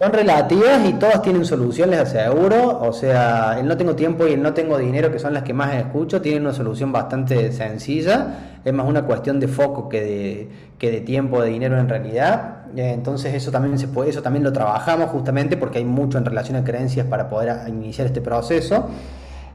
Son 0.00 0.14
relativas 0.14 0.88
y 0.88 0.94
todas 0.94 1.20
tienen 1.20 1.44
solución, 1.44 1.90
les 1.90 2.00
aseguro. 2.00 2.80
O 2.80 2.90
sea, 2.90 3.58
el 3.60 3.68
no 3.68 3.76
tengo 3.76 3.94
tiempo 3.94 4.26
y 4.26 4.32
el 4.32 4.40
no 4.40 4.54
tengo 4.54 4.78
dinero, 4.78 5.12
que 5.12 5.18
son 5.18 5.34
las 5.34 5.42
que 5.42 5.52
más 5.52 5.74
escucho, 5.74 6.22
tienen 6.22 6.40
una 6.40 6.54
solución 6.54 6.90
bastante 6.90 7.52
sencilla. 7.52 8.60
Es 8.64 8.72
más 8.72 8.88
una 8.88 9.04
cuestión 9.04 9.38
de 9.38 9.46
foco 9.46 9.90
que 9.90 10.00
de, 10.00 10.48
que 10.78 10.90
de 10.90 11.02
tiempo, 11.02 11.42
de 11.42 11.50
dinero 11.50 11.78
en 11.78 11.86
realidad. 11.86 12.62
Eh, 12.74 12.92
entonces 12.94 13.34
eso 13.34 13.50
también 13.50 13.78
se 13.78 13.88
puede, 13.88 14.08
eso 14.08 14.22
también 14.22 14.42
lo 14.42 14.54
trabajamos 14.54 15.10
justamente 15.10 15.58
porque 15.58 15.76
hay 15.76 15.84
mucho 15.84 16.16
en 16.16 16.24
relación 16.24 16.56
a 16.56 16.64
creencias 16.64 17.06
para 17.06 17.28
poder 17.28 17.68
iniciar 17.68 18.06
este 18.06 18.22
proceso. 18.22 18.88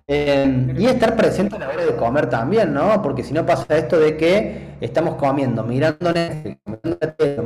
Y 0.07 0.85
estar 0.85 1.15
presente 1.15 1.55
a 1.55 1.59
la 1.59 1.69
hora 1.69 1.83
de 1.83 1.95
comer 1.95 2.29
también, 2.29 2.71
¿no? 2.71 3.01
Porque 3.01 3.23
si 3.23 3.33
no 3.33 3.43
pasa 3.43 3.75
esto 3.75 3.97
de 3.99 4.15
que 4.15 4.75
estamos 4.79 5.15
comiendo, 5.15 5.63
mirando 5.63 6.13
Netflix, 6.13 6.59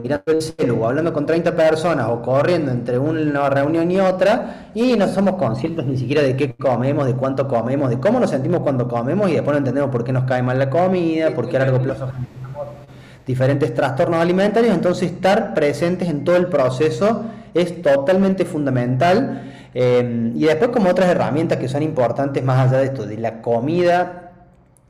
mirando, 0.04 0.24
el 0.34 0.42
celu, 0.42 0.86
hablando 0.86 1.14
con 1.14 1.26
30 1.26 1.56
personas 1.56 2.08
o 2.10 2.22
corriendo 2.22 2.70
entre 2.72 3.00
una 3.00 3.50
reunión 3.50 3.90
y 3.90 4.02
otra 4.02 4.72
y 4.74 4.98
no 4.98 5.08
somos 5.08 5.36
conscientes 5.36 5.86
ni 5.86 5.98
siquiera 5.98 6.22
de 6.22 6.36
qué 6.36 6.54
comemos, 6.54 7.06
de 7.06 7.14
cuánto 7.14 7.48
comemos, 7.48 7.92
de 7.92 8.00
cómo 8.02 8.20
nos 8.20 8.30
sentimos 8.30 8.60
cuando 8.60 8.90
comemos 8.90 9.30
y 9.30 9.36
después 9.36 9.54
no 9.54 9.60
entendemos 9.60 9.90
por 9.90 10.04
qué 10.04 10.12
nos 10.12 10.26
cae 10.26 10.44
mal 10.44 10.60
la 10.60 10.70
comida, 10.70 11.34
por 11.34 11.48
qué 11.48 11.56
a 11.56 11.60
largo 11.62 11.82
plazo 11.82 12.12
diferentes 13.26 13.76
trastornos 13.76 14.20
alimentarios, 14.20 14.74
entonces 14.74 15.12
estar 15.12 15.54
presentes 15.54 16.10
en 16.10 16.24
todo 16.24 16.36
el 16.36 16.48
proceso 16.48 17.26
es 17.54 17.80
totalmente 17.84 18.44
fundamental 18.44 19.44
Em, 19.74 20.36
y 20.36 20.46
después 20.46 20.72
como 20.72 20.90
otras 20.90 21.10
herramientas 21.10 21.58
que 21.60 21.68
son 21.68 21.84
importantes 21.84 22.44
más 22.44 22.68
allá 22.68 22.80
de 22.80 22.86
esto, 22.86 23.06
de 23.06 23.18
la 23.18 23.42
comida, 23.42 24.32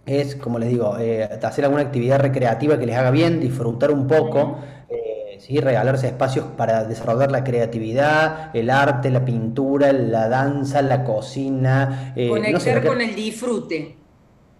es, 0.06 0.36
como 0.36 0.58
les 0.60 0.70
digo, 0.70 0.98
eh, 1.00 1.30
hacer 1.44 1.66
alguna 1.66 1.84
actividad 1.84 2.20
recreativa 2.20 2.80
que 2.80 2.86
les 2.86 2.96
haga 2.96 3.12
bien, 3.12 3.40
disfrutar 3.40 3.92
un 3.92 4.08
poco. 4.08 4.60
Eh, 4.90 5.38
¿sí? 5.40 5.60
regalarse 5.60 6.08
espacios 6.08 6.46
para 6.58 6.84
desarrollar 6.86 7.32
la 7.32 7.44
creatividad, 7.44 8.56
el 8.56 8.70
arte, 8.70 9.10
la 9.10 9.24
pintura, 9.24 9.94
la 9.94 10.28
danza, 10.28 10.82
la 10.82 11.04
cocina. 11.04 12.14
Eh, 12.16 12.30
Conectar 12.30 12.86
con 12.86 13.02
el 13.02 13.16
disfrute. 13.16 13.96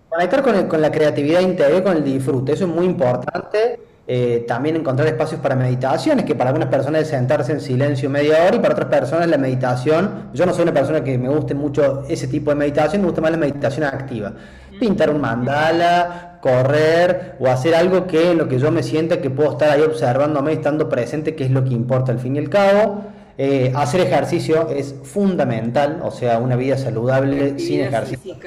Conectar 0.10 0.42
con, 0.42 0.68
con 0.68 0.82
la 0.82 0.92
creatividad 0.92 1.42
interior, 1.42 1.84
con 1.84 1.98
el 1.98 2.04
disfrute, 2.04 2.54
eso 2.54 2.66
es 2.66 2.72
muy 2.72 2.86
importante. 2.86 3.80
Eh, 4.12 4.44
también 4.48 4.76
encontrar 4.76 5.08
espacios 5.08 5.40
para 5.40 5.56
meditaciones, 5.56 6.26
que 6.26 6.34
para 6.34 6.50
algunas 6.50 6.70
personas 6.70 7.04
es 7.04 7.10
sentarse 7.10 7.52
en 7.52 7.62
silencio 7.62 8.10
media 8.10 8.44
hora 8.44 8.56
y 8.56 8.60
para 8.60 8.74
otras 8.74 8.90
personas 8.90 9.28
la 9.28 9.38
meditación, 9.38 10.32
yo 10.34 10.48
no 10.48 10.54
soy 10.56 10.64
una 10.64 10.74
persona 10.74 11.04
que 11.04 11.16
me 11.20 11.30
guste 11.30 11.54
mucho 11.54 12.06
ese 12.10 12.28
tipo 12.28 12.50
de 12.50 12.56
meditación, 12.56 13.04
me 13.04 13.06
gusta 13.06 13.22
más 13.22 13.30
la 13.30 13.38
meditación 13.38 13.86
activa. 13.86 14.34
Pintar 14.80 15.12
un 15.12 15.22
mandala, 15.22 16.40
correr 16.42 17.36
o 17.40 17.50
hacer 17.50 17.76
algo 17.76 18.08
que 18.08 18.34
lo 18.34 18.48
que 18.48 18.58
yo 18.58 18.72
me 18.72 18.82
sienta 18.82 19.22
que 19.22 19.30
puedo 19.30 19.52
estar 19.52 19.70
ahí 19.70 19.84
observándome, 19.84 20.54
estando 20.54 20.90
presente, 20.90 21.36
que 21.36 21.46
es 21.46 21.52
lo 21.52 21.64
que 21.64 21.76
importa 21.76 22.12
al 22.12 22.18
fin 22.18 22.36
y 22.36 22.40
al 22.40 22.50
cabo. 22.50 23.04
Eh, 23.38 23.72
hacer 23.76 24.02
ejercicio 24.02 24.70
es 24.70 24.96
fundamental, 25.04 26.02
o 26.04 26.10
sea, 26.10 26.40
una 26.40 26.56
vida 26.56 26.80
saludable 26.80 27.60
sin 27.60 27.82
ejercicio. 27.82 28.38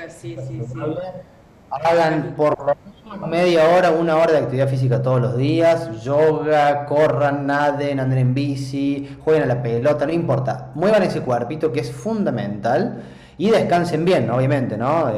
Hagan 1.71 2.35
por 2.37 2.59
lo 2.59 2.92
media 3.27 3.69
hora, 3.69 3.91
una 3.91 4.17
hora 4.17 4.33
de 4.33 4.39
actividad 4.39 4.69
física 4.69 5.03
todos 5.03 5.21
los 5.21 5.37
días, 5.37 6.03
yoga, 6.03 6.87
corran, 6.87 7.47
naden, 7.47 8.01
anden 8.01 8.19
en 8.19 8.35
bici, 8.35 9.17
jueguen 9.25 9.45
a 9.45 9.47
la 9.47 9.63
pelota, 9.63 10.07
no 10.07 10.13
importa. 10.13 10.71
Muevan 10.75 11.03
ese 11.03 11.21
cuerpito 11.21 11.73
que 11.73 11.81
es 11.81 11.93
fundamental 11.93 13.03
y 13.39 13.51
descansen 13.51 14.05
bien, 14.05 14.31
obviamente, 14.31 14.77
¿no? 14.77 15.11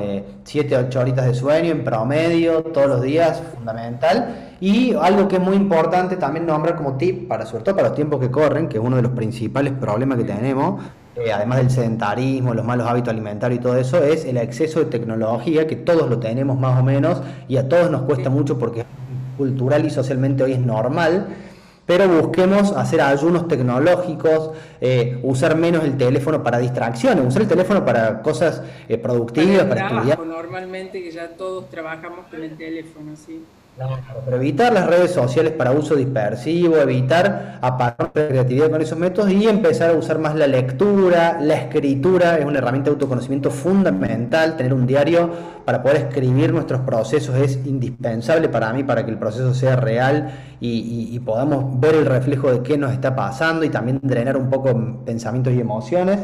7, 0.44 0.76
8 0.76 1.00
horitas 1.00 1.26
de 1.26 1.34
sueño 1.34 1.72
en 1.72 1.84
promedio 1.84 2.62
todos 2.62 2.86
los 2.86 3.02
días, 3.02 3.42
fundamental. 3.54 4.54
Y 4.60 4.94
algo 4.94 5.28
que 5.28 5.36
es 5.36 5.42
muy 5.42 5.56
importante 5.56 6.16
también 6.16 6.46
nombrar 6.46 6.76
como 6.76 6.96
tip, 6.96 7.28
para 7.28 7.44
sobre 7.44 7.64
todo 7.64 7.74
para 7.74 7.88
los 7.88 7.96
tiempos 7.96 8.20
que 8.20 8.30
corren, 8.30 8.68
que 8.68 8.78
es 8.78 8.84
uno 8.84 8.96
de 8.96 9.02
los 9.02 9.12
principales 9.12 9.72
problemas 9.72 10.16
que 10.18 10.24
tenemos, 10.24 10.82
eh, 11.16 11.32
además 11.32 11.58
del 11.58 11.70
sedentarismo, 11.70 12.54
los 12.54 12.64
malos 12.64 12.88
hábitos 12.88 13.10
alimentarios 13.10 13.60
y 13.60 13.62
todo 13.62 13.76
eso, 13.76 14.02
es 14.02 14.24
el 14.24 14.36
exceso 14.36 14.80
de 14.80 14.86
tecnología, 14.86 15.66
que 15.66 15.76
todos 15.76 16.08
lo 16.10 16.18
tenemos 16.18 16.58
más 16.58 16.78
o 16.78 16.82
menos, 16.82 17.22
y 17.48 17.56
a 17.56 17.68
todos 17.68 17.90
nos 17.90 18.02
cuesta 18.02 18.30
mucho 18.30 18.58
porque 18.58 18.84
cultural 19.36 19.84
y 19.84 19.90
socialmente 19.90 20.42
hoy 20.42 20.52
es 20.52 20.60
normal, 20.60 21.28
pero 21.86 22.08
busquemos 22.08 22.72
hacer 22.72 23.00
ayunos 23.00 23.46
tecnológicos, 23.46 24.52
eh, 24.80 25.18
usar 25.22 25.56
menos 25.56 25.84
el 25.84 25.96
teléfono 25.96 26.42
para 26.42 26.58
distracciones, 26.58 27.26
usar 27.26 27.42
el 27.42 27.48
teléfono 27.48 27.84
para 27.84 28.22
cosas 28.22 28.62
eh, 28.88 28.96
productivas, 28.96 29.64
para, 29.64 29.88
estudiar. 29.88 30.18
Normalmente 30.18 31.02
que 31.02 31.10
ya 31.10 31.28
todos 31.28 31.68
trabajamos 31.68 32.26
con 32.30 32.42
el 32.42 32.56
teléfono, 32.56 33.12
sí. 33.14 33.44
Pero 34.24 34.36
evitar 34.36 34.72
las 34.72 34.86
redes 34.86 35.10
sociales 35.10 35.52
para 35.52 35.72
uso 35.72 35.96
dispersivo, 35.96 36.76
evitar 36.76 37.58
apagar 37.60 38.12
la 38.14 38.28
creatividad 38.28 38.70
con 38.70 38.80
esos 38.80 38.96
métodos 38.96 39.32
y 39.32 39.48
empezar 39.48 39.90
a 39.90 39.94
usar 39.94 40.20
más 40.20 40.36
la 40.36 40.46
lectura, 40.46 41.38
la 41.40 41.54
escritura, 41.54 42.38
es 42.38 42.44
una 42.44 42.58
herramienta 42.58 42.90
de 42.90 42.94
autoconocimiento 42.94 43.50
fundamental, 43.50 44.56
tener 44.56 44.72
un 44.72 44.86
diario 44.86 45.28
para 45.64 45.82
poder 45.82 45.96
escribir 45.96 46.52
nuestros 46.52 46.82
procesos 46.82 47.36
es 47.36 47.66
indispensable 47.66 48.48
para 48.48 48.72
mí, 48.72 48.84
para 48.84 49.04
que 49.04 49.10
el 49.10 49.18
proceso 49.18 49.52
sea 49.54 49.74
real 49.74 50.30
y, 50.60 51.18
podamos 51.24 51.80
ver 51.80 51.96
el 51.96 52.06
reflejo 52.06 52.52
de 52.52 52.62
qué 52.62 52.78
nos 52.78 52.92
está 52.92 53.16
pasando 53.16 53.64
y 53.64 53.70
también 53.70 53.98
drenar 54.02 54.36
un 54.36 54.50
poco 54.50 55.02
pensamientos 55.04 55.52
y 55.52 55.60
emociones. 55.60 56.20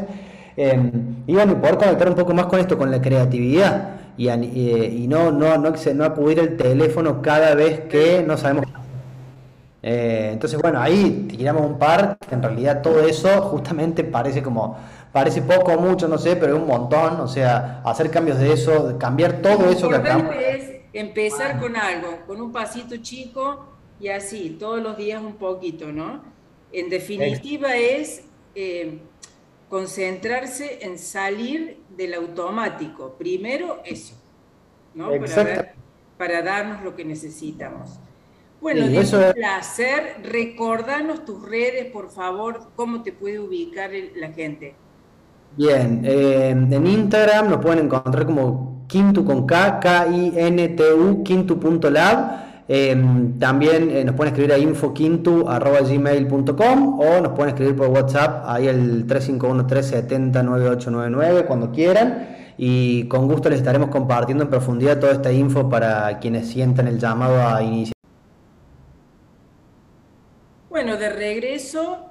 Eh, 0.55 0.91
y 1.27 1.33
bueno, 1.33 1.59
poder 1.59 1.77
conectar 1.77 2.07
un 2.07 2.15
poco 2.15 2.33
más 2.33 2.45
con 2.45 2.59
esto, 2.59 2.77
con 2.77 2.91
la 2.91 3.01
creatividad 3.01 4.00
y, 4.17 4.29
y, 4.29 5.07
no, 5.07 5.31
no, 5.31 5.57
no, 5.57 5.73
no 5.93 6.03
acudir 6.05 6.39
el 6.39 6.57
teléfono 6.57 7.21
cada 7.21 7.55
vez 7.55 7.81
que 7.81 8.23
no 8.23 8.37
sabemos. 8.37 8.65
Eh, 9.83 10.29
entonces, 10.33 10.61
bueno, 10.61 10.79
ahí 10.79 11.25
tiramos 11.27 11.65
un 11.65 11.79
par, 11.79 12.17
que 12.27 12.35
en 12.35 12.43
realidad 12.43 12.81
todo 12.81 12.99
eso 13.01 13.29
justamente 13.41 14.03
parece 14.03 14.43
como, 14.43 14.77
parece 15.11 15.41
poco 15.41 15.73
o 15.73 15.79
mucho, 15.79 16.07
no 16.07 16.17
sé, 16.17 16.35
pero 16.35 16.55
es 16.55 16.61
un 16.61 16.67
montón, 16.67 17.19
o 17.19 17.27
sea, 17.27 17.81
hacer 17.83 18.11
cambios 18.11 18.37
de 18.37 18.53
eso, 18.53 18.97
cambiar 18.99 19.41
todo 19.41 19.69
eso 19.69 19.89
que 19.89 20.55
es 20.55 20.71
empezar 20.93 21.59
con 21.59 21.75
algo, 21.75 22.19
con 22.27 22.41
un 22.41 22.51
pasito 22.51 22.97
chico 22.97 23.65
y 23.99 24.09
así, 24.09 24.57
todos 24.59 24.81
los 24.81 24.97
días 24.97 25.21
un 25.21 25.35
poquito, 25.35 25.91
¿no? 25.91 26.21
En 26.71 26.89
definitiva 26.89 27.75
es 27.75 28.23
eh, 28.55 28.99
concentrarse 29.71 30.79
en 30.81 30.99
salir 30.99 31.77
del 31.95 32.13
automático. 32.13 33.15
Primero 33.17 33.81
eso, 33.85 34.15
¿no? 34.93 35.09
Para, 36.17 36.41
darnos 36.43 36.83
lo 36.83 36.93
que 36.93 37.05
necesitamos. 37.05 37.97
Bueno, 38.59 38.85
es 38.85 39.13
un 39.13 39.31
placer. 39.33 40.17
Recordanos 40.23 41.23
tus 41.23 41.41
redes, 41.47 41.85
por 41.85 42.11
favor, 42.11 42.71
cómo 42.75 43.01
te 43.01 43.13
puede 43.13 43.39
ubicar 43.39 43.91
la 44.17 44.33
gente. 44.33 44.75
Bien, 45.55 46.01
eh, 46.03 46.49
en 46.49 46.87
Instagram 46.87 47.49
nos 47.49 47.61
pueden 47.61 47.85
encontrar 47.85 48.25
como 48.25 48.85
Quintu 48.87 49.23
con 49.23 49.47
K, 49.47 49.79
K-I-N-T-U, 49.79 51.23
Quintu.lab. 51.23 52.50
Em, 52.73 53.37
también 53.37 53.91
eh, 53.91 54.05
nos 54.05 54.15
pueden 54.15 54.31
escribir 54.31 54.53
a 54.53 54.57
infoquintu.gmail.com 54.57 56.99
o 57.01 57.19
nos 57.19 57.33
pueden 57.33 57.49
escribir 57.49 57.75
por 57.75 57.89
WhatsApp 57.89 58.45
ahí 58.45 58.69
el 58.69 59.05
351-370-9899 59.07 61.47
cuando 61.47 61.73
quieran 61.73 62.53
y 62.57 63.09
con 63.09 63.27
gusto 63.27 63.49
les 63.49 63.59
estaremos 63.59 63.89
compartiendo 63.89 64.45
en 64.45 64.49
profundidad 64.49 65.01
toda 65.01 65.11
esta 65.11 65.33
info 65.33 65.69
para 65.69 66.17
quienes 66.19 66.47
sientan 66.47 66.87
el 66.87 66.97
llamado 66.97 67.45
a 67.45 67.61
iniciar. 67.61 67.93
Bueno, 70.69 70.95
de 70.95 71.09
regreso 71.09 72.05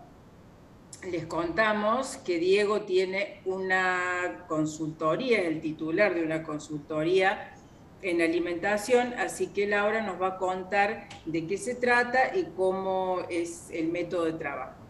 les 1.10 1.24
contamos 1.24 2.18
que 2.18 2.36
Diego 2.36 2.82
tiene 2.82 3.40
una 3.46 4.44
consultoría, 4.46 5.40
el 5.40 5.62
titular 5.62 6.14
de 6.14 6.22
una 6.22 6.42
consultoría 6.42 7.54
en 8.02 8.22
alimentación, 8.22 9.14
así 9.14 9.48
que 9.48 9.66
Laura 9.66 10.02
nos 10.02 10.20
va 10.20 10.28
a 10.28 10.36
contar 10.36 11.08
de 11.26 11.46
qué 11.46 11.56
se 11.56 11.74
trata 11.74 12.34
y 12.34 12.44
cómo 12.56 13.18
es 13.28 13.70
el 13.72 13.88
método 13.88 14.24
de 14.24 14.32
trabajo. 14.34 14.80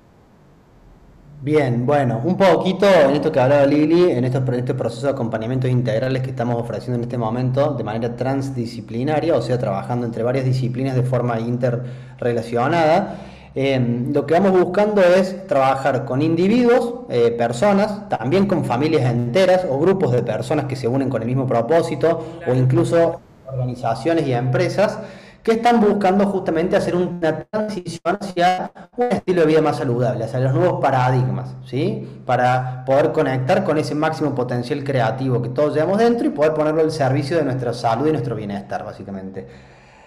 Bien, 1.43 1.87
bueno, 1.87 2.21
un 2.23 2.37
poquito 2.37 2.87
en 2.87 3.13
esto 3.13 3.33
que 3.33 3.41
hablaba 3.41 3.65
Lili, 3.65 4.11
en, 4.11 4.27
estos, 4.27 4.47
este 4.51 4.75
proceso 4.75 5.07
de 5.07 5.13
acompañamientos 5.13 5.71
integrales 5.71 6.23
que 6.23 6.29
estamos 6.31 6.61
ofreciendo 6.61 6.97
en 6.97 7.05
este 7.05 7.17
momento 7.17 7.73
de 7.73 7.83
manera 7.83 8.15
transdisciplinaria, 8.15 9.35
o 9.35 9.41
sea, 9.41 9.59
trabajando 9.59 10.05
entre 10.05 10.23
varias 10.23 10.45
disciplinas 10.45 10.95
de 10.95 11.03
forma 11.03 11.41
interrelacionada. 11.41 13.17
Lo 13.55 14.27
que 14.27 14.35
vamos 14.35 14.53
buscando 14.53 15.03
es 15.03 15.47
trabajar 15.49 16.05
con 16.05 16.23
individuos, 16.23 17.07
eh, 17.09 17.33
personas, 17.33 18.09
también 18.09 18.47
con 18.47 18.65
familias 18.65 19.11
enteras 19.11 19.67
o 19.69 19.79
grupos 19.79 20.13
de 20.13 20.23
personas 20.23 20.67
que 20.67 20.77
se 20.77 20.87
unen 20.87 21.11
con 21.11 21.23
el 21.23 21.29
mismo 21.29 21.47
propósito 21.47 22.25
o 22.47 22.55
incluso 22.55 23.21
organizaciones 23.49 24.27
y 24.27 24.33
empresas 24.33 24.99
que 25.43 25.53
están 25.53 25.81
buscando 25.81 26.27
justamente 26.27 26.77
hacer 26.77 26.95
una 26.95 27.45
transición 27.45 28.19
hacia 28.21 28.71
un 28.97 29.07
estilo 29.07 29.41
de 29.41 29.47
vida 29.47 29.63
más 29.63 29.79
saludable, 29.79 30.25
hacia 30.25 30.39
los 30.41 30.53
nuevos 30.53 30.81
paradigmas, 30.81 31.57
¿sí? 31.65 32.23
Para 32.27 32.85
poder 32.85 33.11
conectar 33.13 33.65
con 33.65 33.79
ese 33.79 33.95
máximo 33.95 34.35
potencial 34.35 34.85
creativo 34.85 35.41
que 35.41 35.49
todos 35.49 35.75
llevamos 35.75 35.99
dentro 35.99 36.27
y 36.27 36.31
poder 36.31 36.53
ponerlo 36.53 36.83
al 36.83 36.91
servicio 36.91 37.39
de 37.39 37.45
nuestra 37.45 37.73
salud 37.73 38.07
y 38.09 38.13
nuestro 38.13 38.37
bienestar, 38.37 38.85
básicamente. 38.85 39.47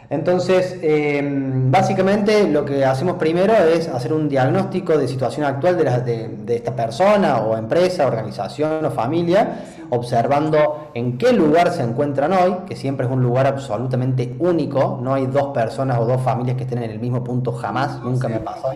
Entonces, 0.10 0.78
em, 0.82 1.72
básicamente 1.72 2.48
lo 2.48 2.66
que 2.66 2.86
hacemos 2.86 3.18
primero 3.18 3.54
es 3.54 3.88
hacer 3.88 4.13
un 4.13 4.28
diagnóstico 4.30 4.98
de 4.98 5.08
situación 5.08 5.46
actual 5.46 5.78
de, 5.78 6.56
esta 6.56 6.76
persona 6.76 7.38
o 7.38 7.58
empresa, 7.58 8.06
organización 8.06 8.86
o 8.86 8.92
familia, 8.92 9.63
observando 9.89 10.89
en 10.94 11.18
qué 11.18 11.34
lugar 11.34 11.72
se 11.72 11.84
encuentran 11.84 12.34
hoy, 12.34 12.58
que 12.68 12.76
siempre 12.76 13.06
es 13.06 13.12
un 13.12 13.22
lugar 13.22 13.48
absolutamente 13.48 14.36
único, 14.39 15.00
no 15.02 15.13
hay 15.13 15.26
dos 15.28 15.54
personas 15.54 15.98
o 16.00 16.06
dos 16.06 16.22
familias 16.22 16.58
que 16.58 16.63
estén 16.63 16.84
en 16.84 16.92
el 16.92 17.00
mismo 17.00 17.24
punto 17.24 17.52
jamás, 17.52 18.02
nunca 18.02 18.28
me 18.28 18.39
pasó, 18.39 18.72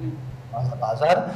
vamos 0.52 0.72
a 0.72 0.76
pasar. 0.76 1.32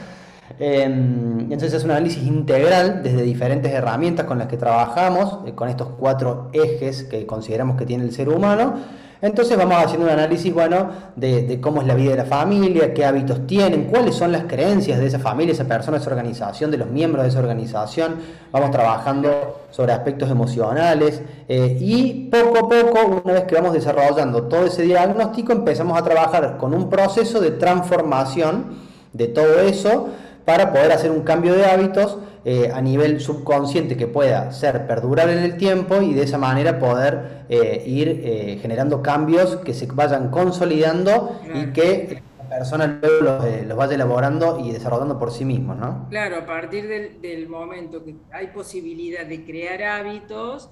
Em, 0.60 1.40
entonces 1.42 1.74
es 1.74 1.84
un 1.84 1.92
análisis 1.92 2.24
integral 2.24 3.02
desde 3.04 3.22
diferentes 3.24 3.72
herramientas 3.72 4.26
con 4.26 4.38
las 4.38 4.48
que 4.48 4.58
trabajamos, 4.58 5.40
eh, 5.46 5.54
con 5.54 5.70
estos 5.70 5.90
cuatro 5.98 6.50
ejes 6.54 7.04
que 7.04 7.26
consideramos 7.26 7.78
que 7.78 7.86
tiene 7.86 8.04
el 8.04 8.12
ser 8.12 8.30
humano 8.30 8.76
entonces 9.22 9.56
vamos 9.56 9.78
haciendo 9.78 10.08
un 10.08 10.12
análisis, 10.12 10.52
bueno, 10.52 10.90
de, 11.16 11.60
cómo 11.62 11.82
es 11.82 11.88
la 11.88 11.94
vida 11.94 12.12
de 12.12 12.18
la 12.18 12.26
familia, 12.26 12.92
qué 12.94 13.06
hábitos 13.06 13.46
tienen, 13.46 13.86
cuáles 13.86 14.16
son 14.16 14.32
las 14.32 14.44
creencias 14.44 15.00
de 15.00 15.06
esa 15.06 15.20
familia, 15.20 15.54
esa 15.54 15.66
persona, 15.66 15.98
esa 15.98 16.10
organización, 16.10 16.72
de 16.72 16.78
los 16.78 16.90
miembros 16.90 17.24
de 17.24 17.30
esa 17.30 17.40
organización. 17.40 18.16
Vamos 18.52 18.72
trabajando 18.72 19.62
sobre 19.70 19.94
aspectos 19.94 20.30
emocionales 20.32 21.22
eh, 21.48 21.78
y 21.80 22.30
poco 22.32 22.66
a 22.66 22.70
poco, 22.70 23.22
una 23.24 23.34
vez 23.34 23.44
que 23.44 23.56
vamos 23.56 23.74
desarrollando 23.74 24.44
todo 24.44 24.66
ese 24.66 24.84
diagnóstico, 24.84 25.52
empezamos 25.52 26.00
a 26.00 26.04
trabajar 26.04 26.58
con 26.58 26.74
un 26.74 26.90
proceso 26.90 27.40
de 27.40 27.52
transformación 27.52 28.92
de 29.14 29.28
todo 29.28 29.60
eso 29.60 30.10
para 30.46 30.72
poder 30.72 30.92
hacer 30.92 31.12
un 31.12 31.22
cambio 31.22 31.54
de 31.54 31.66
hábitos 31.66 32.18
eh, 32.44 32.72
a 32.74 32.82
nivel 32.82 33.20
subconsciente 33.20 33.96
que 33.98 34.08
pueda 34.08 34.52
ser 34.52 34.88
perdurable 34.88 35.34
en 35.34 35.44
el 35.44 35.58
tiempo 35.58 36.02
y 36.02 36.14
de 36.14 36.24
esa 36.24 36.38
manera 36.38 36.80
poder 36.80 37.46
eh, 37.50 37.84
ir 37.86 38.22
eh, 38.24 38.60
generando 38.62 39.02
cambios 39.02 39.58
que 39.58 39.74
se 39.74 39.86
vayan 39.88 40.32
consolidando 40.32 41.40
y 41.54 41.68
que 41.74 42.22
persona 42.52 43.00
luego 43.02 43.46
eh, 43.46 43.64
los, 43.66 43.78
vaya 43.78 43.96
elaborando 43.96 44.60
y 44.60 44.72
desarrollando 44.72 45.18
por 45.18 45.32
sí 45.32 45.46
mismos, 45.46 45.78
¿no? 45.78 46.08
Claro, 46.10 46.38
a 46.38 46.46
partir 46.46 46.88
del, 46.88 47.22
del 47.22 47.48
momento 47.48 48.04
que 48.04 48.16
hay 48.32 48.48
posibilidad 48.48 49.26
de 49.26 49.46
crear 49.46 49.82
hábitos, 49.84 50.70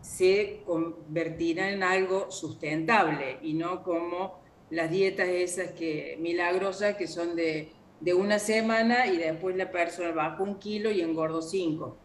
se 0.00 0.62
convertirá 0.66 1.70
en 1.70 1.84
algo 1.84 2.30
sustentable 2.30 3.38
y 3.42 3.54
no 3.54 3.82
como 3.84 4.40
las 4.70 4.90
dietas 4.90 5.28
esas 5.28 5.70
que 5.70 6.18
milagrosas 6.20 6.96
que 6.96 7.06
son 7.06 7.36
de, 7.36 7.72
de 8.00 8.14
una 8.14 8.38
semana 8.38 9.06
y 9.06 9.18
después 9.18 9.56
la 9.56 9.70
persona 9.70 10.12
baja 10.12 10.42
un 10.42 10.56
kilo 10.56 10.90
y 10.90 11.00
engordo 11.00 11.42
cinco. 11.42 11.96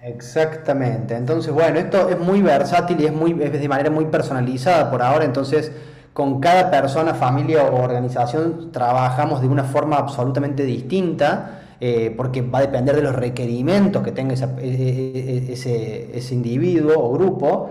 Exactamente. 0.00 1.16
Entonces, 1.16 1.52
bueno, 1.52 1.78
esto 1.78 2.08
es 2.08 2.18
muy 2.18 2.40
versátil 2.40 3.00
y 3.00 3.06
es, 3.06 3.12
muy, 3.12 3.36
es 3.42 3.52
de 3.52 3.68
manera 3.68 3.90
muy 3.90 4.06
personalizada 4.06 4.90
por 4.90 5.02
ahora. 5.02 5.24
Entonces, 5.24 5.72
con 6.12 6.40
cada 6.40 6.70
persona, 6.70 7.14
familia 7.14 7.64
o 7.64 7.82
organización 7.82 8.70
trabajamos 8.70 9.40
de 9.40 9.48
una 9.48 9.64
forma 9.64 9.96
absolutamente 9.96 10.64
distinta. 10.64 11.64
Eh, 11.80 12.12
porque 12.16 12.42
va 12.42 12.58
a 12.58 12.62
depender 12.62 12.96
de 12.96 13.02
los 13.02 13.14
requerimientos 13.14 14.02
que 14.02 14.10
tenga 14.10 14.34
e, 14.34 14.38
e, 14.38 15.46
e, 15.46 15.52
ese, 15.52 16.10
ese, 16.12 16.34
individuo 16.34 16.94
o 16.96 17.12
grupo. 17.12 17.70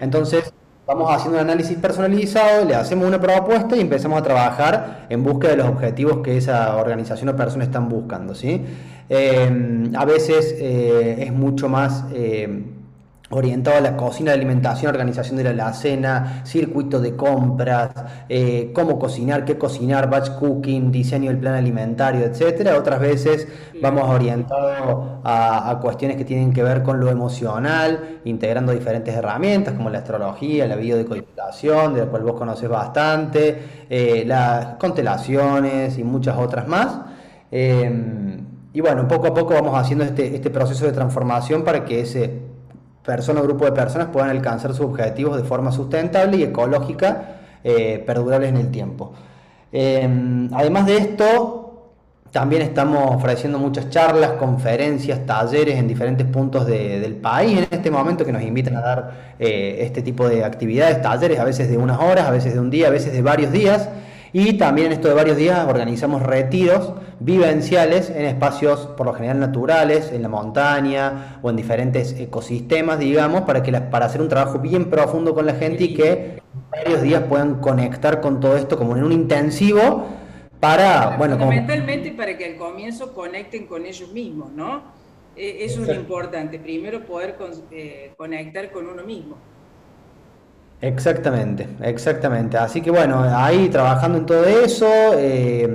Entonces, 0.00 0.52
vamos 0.86 1.10
haciendo 1.10 1.38
un 1.38 1.44
análisis 1.44 1.76
personalizado, 1.78 2.64
le 2.64 2.74
hacemos 2.74 3.08
una 3.08 3.20
propuesta 3.20 3.76
y 3.76 3.80
empezamos 3.80 4.18
a 4.18 4.22
trabajar 4.22 5.06
en 5.08 5.22
busca 5.22 5.48
de 5.48 5.56
los 5.56 5.66
objetivos 5.66 6.18
que 6.18 6.36
esa 6.36 6.76
organización 6.76 7.30
o 7.30 7.36
persona 7.36 7.64
están 7.64 7.88
buscando. 7.88 8.34
¿sí? 8.34 8.62
Eh, 9.08 9.90
a 9.96 10.04
veces 10.04 10.54
eh, 10.58 11.16
es 11.20 11.32
mucho 11.32 11.68
más 11.68 12.04
orientado 13.34 13.76
a 13.76 13.80
la 13.80 13.96
cocina, 13.96 14.30
la 14.30 14.36
alimentación, 14.36 14.90
organización 14.90 15.36
de 15.36 15.52
la 15.52 15.72
cena, 15.72 16.42
circuito 16.44 17.00
de 17.00 17.16
compras, 17.16 17.90
eh, 18.28 18.70
cómo 18.74 18.98
cocinar, 18.98 19.44
qué 19.44 19.58
cocinar, 19.58 20.08
batch 20.08 20.30
cooking, 20.38 20.90
diseño 20.92 21.30
del 21.30 21.38
plan 21.38 21.54
alimentario, 21.54 22.24
etcétera. 22.24 22.76
Otras 22.78 23.00
veces 23.00 23.48
vamos 23.82 24.08
orientado 24.08 25.20
a, 25.24 25.70
a, 25.70 25.80
cuestiones 25.80 26.16
que 26.16 26.24
tienen 26.24 26.52
que 26.52 26.62
ver 26.62 26.82
con 26.82 27.00
lo 27.00 27.10
emocional, 27.10 28.20
integrando 28.24 28.72
diferentes 28.72 29.14
herramientas 29.14 29.74
como 29.74 29.90
la 29.90 29.98
astrología, 29.98 30.66
la 30.66 30.76
biodecodificación, 30.76 31.94
de 31.94 32.00
la 32.00 32.06
cual 32.06 32.22
vos 32.22 32.34
conoces 32.34 32.68
bastante, 32.68 33.58
eh, 33.90 34.24
las 34.26 34.76
constelaciones 34.76 35.98
y 35.98 36.04
muchas 36.04 36.36
otras 36.38 36.68
más. 36.68 37.00
Eh, 37.50 38.40
y 38.74 38.80
bueno, 38.80 39.06
poco 39.06 39.28
a 39.28 39.34
poco 39.34 39.54
vamos 39.54 39.78
haciendo 39.78 40.04
este, 40.04 40.34
este 40.34 40.50
proceso 40.50 40.84
de 40.84 40.90
transformación 40.90 41.62
para 41.62 41.84
que 41.84 42.00
ese 42.00 42.53
persona 43.04 43.40
o 43.40 43.44
grupo 43.44 43.64
de 43.66 43.72
personas 43.72 44.08
puedan 44.12 44.30
alcanzar 44.30 44.72
sus 44.72 44.86
objetivos 44.86 45.36
de 45.36 45.44
forma 45.44 45.70
sustentable 45.70 46.38
y 46.38 46.42
ecológica, 46.42 47.36
eh, 47.62 48.02
perdurable 48.06 48.48
en 48.48 48.56
el 48.56 48.70
tiempo. 48.70 49.12
Em, 49.70 50.48
además 50.52 50.86
de 50.86 50.96
esto, 50.96 51.64
también 52.30 52.62
estamos 52.62 53.14
ofreciendo 53.14 53.58
muchas 53.58 53.90
charlas, 53.90 54.32
conferencias, 54.32 55.24
talleres 55.24 55.76
en 55.78 55.86
diferentes 55.86 56.26
puntos 56.26 56.66
del 56.66 57.14
país 57.16 57.58
en 57.58 57.68
este 57.70 57.90
momento 57.92 58.24
que 58.24 58.32
nos 58.32 58.42
invitan 58.42 58.76
a 58.76 58.80
dar 58.80 59.12
eh, 59.38 59.78
este 59.80 60.02
tipo 60.02 60.28
de 60.28 60.44
actividades, 60.44 61.00
talleres 61.00 61.38
a 61.38 61.44
veces 61.44 61.68
de 61.68 61.76
unas 61.78 62.00
horas, 62.00 62.26
a 62.26 62.30
veces 62.32 62.54
de 62.54 62.60
un 62.60 62.70
día, 62.70 62.88
a 62.88 62.90
veces 62.90 63.12
de 63.12 63.22
varios 63.22 63.52
días. 63.52 63.88
Y 64.36 64.54
también 64.54 64.88
en 64.88 64.94
esto 64.94 65.06
de 65.06 65.14
varios 65.14 65.36
días 65.36 65.64
organizamos 65.64 66.20
retiros 66.20 66.92
vivenciales 67.20 68.10
en 68.10 68.24
espacios 68.24 68.80
por 68.96 69.06
lo 69.06 69.14
general 69.14 69.38
naturales, 69.38 70.10
en 70.10 70.22
la 70.22 70.28
montaña 70.28 71.38
o 71.40 71.50
en 71.50 71.56
diferentes 71.56 72.18
ecosistemas, 72.18 72.98
digamos, 72.98 73.42
para, 73.42 73.62
que 73.62 73.70
para 73.70 74.06
hacer 74.06 74.20
un 74.20 74.28
trabajo 74.28 74.58
bien 74.58 74.90
profundo 74.90 75.36
con 75.36 75.46
la 75.46 75.54
gente 75.54 75.84
y 75.84 75.94
que 75.94 76.42
varios 76.68 77.02
días 77.02 77.22
puedan 77.28 77.60
conectar 77.60 78.20
con 78.20 78.40
todo 78.40 78.56
esto 78.56 78.76
como 78.76 78.96
en 78.96 79.04
un 79.04 79.12
intensivo 79.12 80.08
para, 80.58 81.16
bueno, 81.16 81.38
fundamentalmente 81.38 82.10
para 82.10 82.36
que 82.36 82.44
al 82.44 82.56
comienzo 82.56 83.14
conecten 83.14 83.66
con 83.66 83.86
ellos 83.86 84.10
mismos, 84.10 84.50
¿no? 84.50 84.82
E, 85.36 85.64
eso 85.64 85.82
es 85.82 85.86
lo 85.86 85.94
importante, 85.94 86.58
primero 86.58 87.06
poder 87.06 87.36
eh, 87.70 88.12
conectar 88.16 88.72
con 88.72 88.88
uno 88.88 89.04
mismo. 89.04 89.36
Exactamente, 90.84 91.66
exactamente. 91.80 92.58
Así 92.58 92.82
que 92.82 92.90
bueno, 92.90 93.22
ahí 93.22 93.70
trabajando 93.70 94.18
en 94.18 94.26
todo 94.26 94.44
eso, 94.44 94.86
eh, 95.16 95.66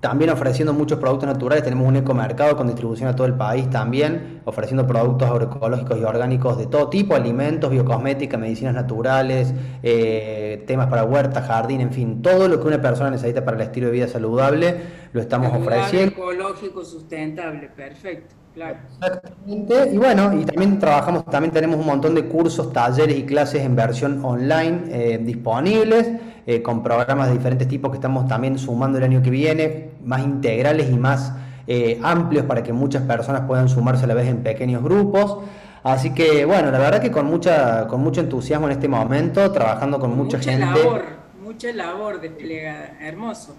también 0.00 0.30
ofreciendo 0.30 0.72
muchos 0.72 0.98
productos 0.98 1.28
naturales, 1.28 1.62
tenemos 1.62 1.86
un 1.86 1.96
ecomercado 1.96 2.56
con 2.56 2.68
distribución 2.68 3.10
a 3.10 3.14
todo 3.14 3.26
el 3.26 3.34
país 3.34 3.68
también, 3.68 4.40
ofreciendo 4.46 4.86
productos 4.86 5.28
agroecológicos 5.28 5.98
y 5.98 6.04
orgánicos 6.04 6.56
de 6.56 6.68
todo 6.68 6.88
tipo, 6.88 7.16
alimentos, 7.16 7.70
biocosmética, 7.70 8.38
medicinas 8.38 8.74
naturales, 8.74 9.52
eh, 9.82 10.64
temas 10.66 10.86
para 10.86 11.04
huerta, 11.04 11.42
jardín, 11.42 11.82
en 11.82 11.92
fin, 11.92 12.22
todo 12.22 12.48
lo 12.48 12.62
que 12.62 12.66
una 12.66 12.80
persona 12.80 13.10
necesita 13.10 13.44
para 13.44 13.58
el 13.58 13.62
estilo 13.64 13.88
de 13.88 13.92
vida 13.92 14.08
saludable, 14.08 14.74
lo 15.12 15.20
estamos 15.20 15.52
ofreciendo. 15.52 16.12
Ecológico, 16.12 16.82
sustentable, 16.82 17.68
perfecto. 17.68 18.34
Exactamente. 18.66 19.90
Y 19.92 19.98
bueno, 19.98 20.32
y 20.38 20.44
también 20.44 20.78
trabajamos, 20.78 21.24
también 21.26 21.52
tenemos 21.52 21.78
un 21.78 21.86
montón 21.86 22.14
de 22.14 22.24
cursos, 22.24 22.72
talleres 22.72 23.16
y 23.16 23.24
clases 23.24 23.62
en 23.62 23.76
versión 23.76 24.24
online 24.24 24.82
eh, 24.90 25.18
disponibles, 25.18 26.08
eh, 26.46 26.62
con 26.62 26.82
programas 26.82 27.28
de 27.28 27.34
diferentes 27.34 27.68
tipos 27.68 27.90
que 27.90 27.96
estamos 27.96 28.26
también 28.26 28.58
sumando 28.58 28.98
el 28.98 29.04
año 29.04 29.22
que 29.22 29.30
viene, 29.30 29.90
más 30.04 30.22
integrales 30.22 30.90
y 30.90 30.96
más 30.96 31.32
eh, 31.66 32.00
amplios 32.02 32.46
para 32.46 32.62
que 32.62 32.72
muchas 32.72 33.02
personas 33.02 33.42
puedan 33.42 33.68
sumarse 33.68 34.04
a 34.04 34.08
la 34.08 34.14
vez 34.14 34.28
en 34.28 34.42
pequeños 34.42 34.82
grupos. 34.82 35.38
Así 35.82 36.12
que 36.12 36.44
bueno, 36.44 36.70
la 36.70 36.78
verdad 36.78 37.00
que 37.00 37.10
con 37.10 37.26
mucha, 37.26 37.86
con 37.86 38.00
mucho 38.00 38.20
entusiasmo 38.20 38.66
en 38.66 38.72
este 38.72 38.88
momento, 38.88 39.52
trabajando 39.52 39.98
con 39.98 40.16
mucha, 40.16 40.38
mucha 40.38 40.50
gente. 40.50 40.64
Labor, 40.64 41.04
mucha 41.42 41.72
labor 41.72 42.20
desplegada, 42.20 42.96
hermoso. 43.00 43.54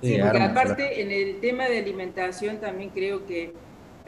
Sí, 0.00 0.16
porque 0.22 0.42
aparte 0.42 1.02
en 1.02 1.10
el 1.10 1.40
tema 1.40 1.64
de 1.64 1.78
alimentación 1.78 2.58
también 2.58 2.90
creo 2.90 3.26
que 3.26 3.52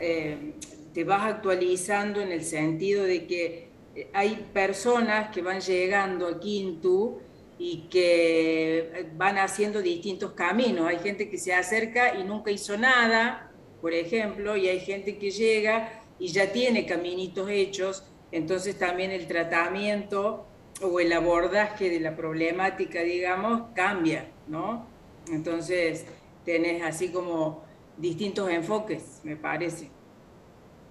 eh, 0.00 0.54
te 0.92 1.04
vas 1.04 1.22
actualizando 1.22 2.20
en 2.20 2.32
el 2.32 2.44
sentido 2.44 3.04
de 3.04 3.26
que 3.26 3.68
eh, 3.94 4.08
hay 4.12 4.46
personas 4.52 5.30
que 5.30 5.42
van 5.42 5.60
llegando 5.60 6.26
a 6.26 6.40
Quintu 6.40 7.18
y 7.58 7.88
que 7.90 9.10
van 9.16 9.38
haciendo 9.38 9.82
distintos 9.82 10.32
caminos. 10.32 10.88
Hay 10.88 10.98
gente 10.98 11.28
que 11.28 11.38
se 11.38 11.52
acerca 11.52 12.16
y 12.18 12.24
nunca 12.24 12.50
hizo 12.50 12.76
nada, 12.76 13.50
por 13.80 13.92
ejemplo, 13.92 14.56
y 14.56 14.68
hay 14.68 14.80
gente 14.80 15.18
que 15.18 15.30
llega 15.30 16.00
y 16.18 16.28
ya 16.28 16.52
tiene 16.52 16.86
caminitos 16.86 17.48
hechos, 17.50 18.04
entonces 18.32 18.78
también 18.78 19.10
el 19.10 19.26
tratamiento 19.26 20.46
o 20.82 21.00
el 21.00 21.12
abordaje 21.12 21.90
de 21.90 22.00
la 22.00 22.16
problemática, 22.16 23.02
digamos, 23.02 23.62
cambia, 23.74 24.28
¿no? 24.48 24.86
Entonces, 25.30 26.06
tenés 26.44 26.82
así 26.82 27.08
como 27.08 27.64
distintos 28.00 28.48
enfoques, 28.50 29.20
me 29.24 29.36
parece. 29.36 29.90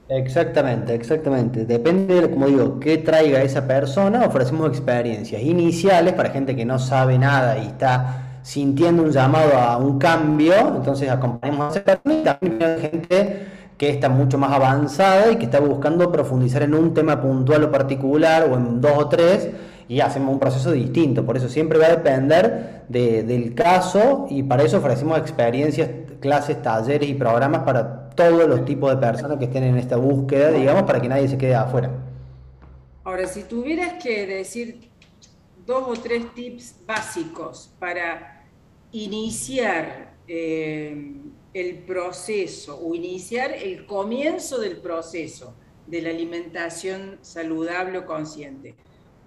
Exactamente, 0.08 0.96
exactamente. 0.96 1.66
Depende, 1.66 2.30
como 2.30 2.48
digo, 2.48 2.80
qué 2.80 2.98
traiga 2.98 3.42
esa 3.44 3.68
persona. 3.68 4.26
Ofrecemos 4.26 4.70
experiencias 4.70 5.42
iniciales 5.42 6.14
para 6.14 6.32
gente 6.32 6.56
que 6.56 6.66
no 6.66 6.80
sabe 6.80 7.20
nada 7.20 7.60
y 7.60 7.68
está 7.68 8.40
sintiendo 8.42 9.04
un 9.04 9.12
llamado 9.12 9.58
a 9.58 9.78
un 9.78 10.00
cambio. 10.00 10.54
Entonces 10.76 11.10
acompañamos 11.10 11.76
a 11.76 11.80
esa 11.80 11.84
persona 11.84 12.16
y 12.16 12.24
también 12.24 12.80
gente 12.80 13.46
que 13.78 13.90
está 13.90 14.10
mucho 14.10 14.38
más 14.38 14.52
avanzada 14.52 15.32
y 15.32 15.38
que 15.38 15.46
está 15.46 15.60
buscando 15.60 16.12
profundizar 16.12 16.64
en 16.64 16.74
un 16.74 16.94
tema 16.94 17.22
puntual 17.22 17.64
o 17.64 17.72
particular 17.72 18.50
o 18.52 18.56
en 18.58 18.82
dos 18.82 18.92
o 18.98 19.08
tres 19.08 19.50
y 19.88 20.02
hacemos 20.02 20.34
un 20.34 20.40
proceso 20.40 20.72
distinto. 20.72 21.26
Por 21.26 21.38
eso 21.38 21.50
siempre 21.50 21.80
va 21.80 21.86
a 21.86 21.92
depender 21.92 22.84
del 22.90 23.54
caso 23.56 24.28
y 24.30 24.44
para 24.44 24.64
eso 24.64 24.78
ofrecemos 24.78 25.18
experiencias, 25.18 25.90
clases, 26.20 26.62
talleres 26.62 27.10
y 27.10 27.14
programas 27.14 27.64
para 27.64 28.10
todos 28.10 28.48
los 28.48 28.66
tipos 28.66 28.92
de 28.92 28.98
personas 28.98 29.38
que 29.38 29.46
estén 29.46 29.64
en 29.64 29.78
esta 29.78 29.96
búsqueda, 29.96 30.52
digamos, 30.52 30.84
para 30.84 31.02
que 31.02 31.08
nadie 31.08 31.28
se 31.28 31.38
quede 31.38 31.56
afuera. 31.56 31.92
Ahora, 33.04 33.26
si 33.28 33.44
tuvieras 33.44 34.02
que 34.04 34.28
decir 34.28 34.90
dos 35.66 35.84
o 35.88 35.94
tres 36.02 36.34
tips 36.34 36.76
básicos 36.86 37.72
para 37.80 38.44
iniciar 38.92 40.16
eh, 40.28 41.14
el 41.54 41.78
proceso 41.80 42.80
o 42.80 42.94
iniciar 42.94 43.52
el 43.52 43.86
comienzo 43.86 44.60
del 44.60 44.78
proceso 44.78 45.56
de 45.88 46.02
la 46.02 46.10
alimentación 46.10 47.20
saludable 47.22 48.00
o 48.00 48.06
consciente, 48.06 48.76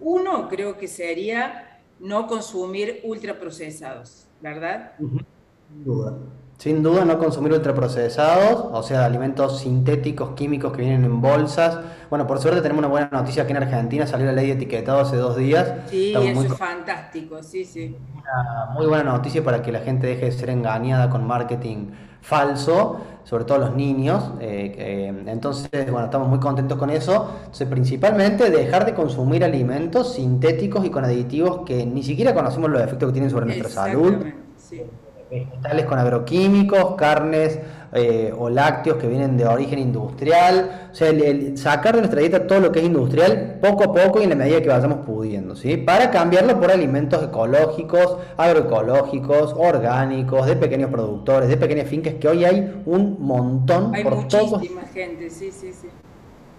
uno 0.01 0.49
creo 0.49 0.77
que 0.77 0.89
sería 0.89 1.81
no 1.99 2.27
consumir 2.27 3.01
ultraprocesados, 3.05 4.27
¿verdad? 4.41 4.93
Sin 4.99 5.85
duda. 5.85 6.19
Sin 6.63 6.81
duda 6.81 7.05
no 7.05 7.19
consumir 7.19 7.53
ultraprocesados, 7.55 8.67
o 8.71 8.85
sea, 8.85 9.05
alimentos 9.05 9.59
sintéticos, 9.59 10.37
químicos 10.37 10.71
que 10.71 10.83
vienen 10.83 11.05
en 11.05 11.21
bolsas. 11.21 11.81
Bueno, 12.09 12.25
por 12.29 12.39
suerte 12.39 12.61
tenemos 12.61 12.79
una 12.79 12.87
buena 12.87 13.09
noticia 13.11 13.43
aquí 13.43 13.51
en 13.51 13.57
Argentina, 13.57 14.07
salió 14.07 14.27
la 14.27 14.33
ley 14.33 14.47
de 14.47 14.53
etiquetado 14.53 15.01
hace 15.01 15.17
dos 15.17 15.37
días. 15.37 15.73
Sí, 15.91 16.15
eso 16.15 16.43
es 16.43 16.57
fantástico, 16.57 17.43
sí, 17.43 17.65
sí. 17.65 17.97
Una 18.15 18.71
muy 18.75 18.87
buena 18.87 19.03
noticia 19.03 19.43
para 19.43 19.61
que 19.61 19.73
la 19.73 19.81
gente 19.81 20.07
deje 20.07 20.27
de 20.27 20.31
ser 20.31 20.51
engañada 20.51 21.11
con 21.11 21.27
marketing 21.27 21.91
falso, 22.21 23.01
sobre 23.25 23.43
todo 23.43 23.59
los 23.59 23.75
niños. 23.75 24.31
Eh, 24.39 25.25
entonces, 25.27 25.91
bueno, 25.91 26.05
estamos 26.05 26.29
muy 26.29 26.39
contentos 26.39 26.79
con 26.79 26.91
eso. 26.91 27.29
Entonces, 27.41 27.67
principalmente 27.67 28.51
dejar 28.51 28.87
de 28.87 28.95
consumir 28.95 29.43
alimentos 29.43 30.15
sintéticos 30.15 30.85
y 30.85 30.91
con 30.91 31.05
aditivos 31.05 31.63
que 31.67 31.85
ni 31.85 32.05
siquiera 32.05 32.33
conocemos 32.33 32.71
los 32.71 32.81
efectos 32.81 33.09
que 33.09 33.15
tienen 33.15 33.31
sobre 33.31 33.47
nuestra 33.47 33.69
salud. 33.69 34.15
Sí 34.57 34.83
vegetales 35.33 35.87
con 35.87 35.99
agroquímicos, 35.99 36.95
carnes 36.97 37.59
eh, 37.95 38.33
o 38.37 38.49
lácteos 38.51 38.97
que 38.99 39.07
vienen 39.07 39.37
de 39.37 39.47
origen 39.47 39.79
industrial, 39.79 40.89
o 40.91 40.95
sea, 40.95 41.11
sacar 41.57 41.95
de 41.95 42.01
nuestra 42.01 42.21
dieta 42.21 42.47
todo 42.47 42.61
lo 42.61 42.73
que 42.73 42.81
es 42.81 42.87
industrial 42.87 43.59
poco 43.61 43.85
a 43.85 43.93
poco 43.93 44.21
y 44.21 44.25
en 44.25 44.31
la 44.31 44.37
medida 44.37 44.61
que 44.61 44.69
vayamos 44.69 45.05
pudiendo, 45.07 45.57
¿sí? 45.57 45.77
Para 45.79 46.11
cambiarlo 46.11 46.59
por 46.61 46.71
alimentos 46.71 47.23
ecológicos, 47.23 48.19
agroecológicos, 48.37 49.55
orgánicos, 49.59 50.47
de 50.47 50.57
pequeños 50.57 50.91
productores, 50.91 51.49
de 51.49 51.57
pequeñas 51.57 51.89
fincas, 51.89 52.15
que 52.15 52.29
hoy 52.29 52.45
hay 52.45 52.83
un 52.87 53.17
montón 53.21 53.95
hay 53.95 54.05
muchísima 54.05 54.83
gente, 54.93 55.31
sí, 55.31 55.51
sí, 55.51 55.73
sí. 55.73 55.89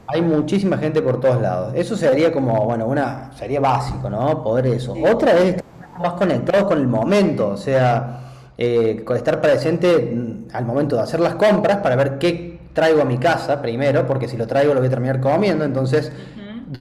Hay 0.08 0.22
muchísima 0.22 0.78
gente 0.78 1.02
por 1.02 1.20
todos 1.20 1.42
lados. 1.42 1.74
Eso 1.76 1.96
sería 1.96 2.32
como, 2.32 2.66
bueno, 2.66 2.86
una, 2.86 3.32
sería 3.36 3.60
básico, 3.60 4.10
¿no? 4.10 4.44
Poder 4.44 4.68
eso. 4.68 4.94
Otra 5.12 5.32
es 5.38 5.56
estar 5.56 5.64
más 6.00 6.14
conectados 6.14 6.66
con 6.66 6.78
el 6.78 6.88
momento, 6.88 7.50
o 7.50 7.58
sea, 7.58 8.23
eh, 8.58 9.04
estar 9.16 9.42
presente 9.42 10.12
mm, 10.14 10.56
al 10.56 10.66
momento 10.66 10.96
de 10.96 11.02
hacer 11.02 11.20
las 11.20 11.36
compras 11.36 11.78
para 11.78 11.96
ver 11.96 12.18
qué 12.20 12.60
traigo 12.74 13.02
a 13.02 13.06
mi 13.06 13.18
casa 13.18 13.62
primero, 13.62 14.06
porque 14.06 14.28
si 14.28 14.38
lo 14.38 14.48
traigo 14.48 14.74
lo 14.74 14.80
voy 14.80 14.88
a 14.88 14.90
terminar 14.90 15.20
comiendo, 15.20 15.64
entonces, 15.64 16.12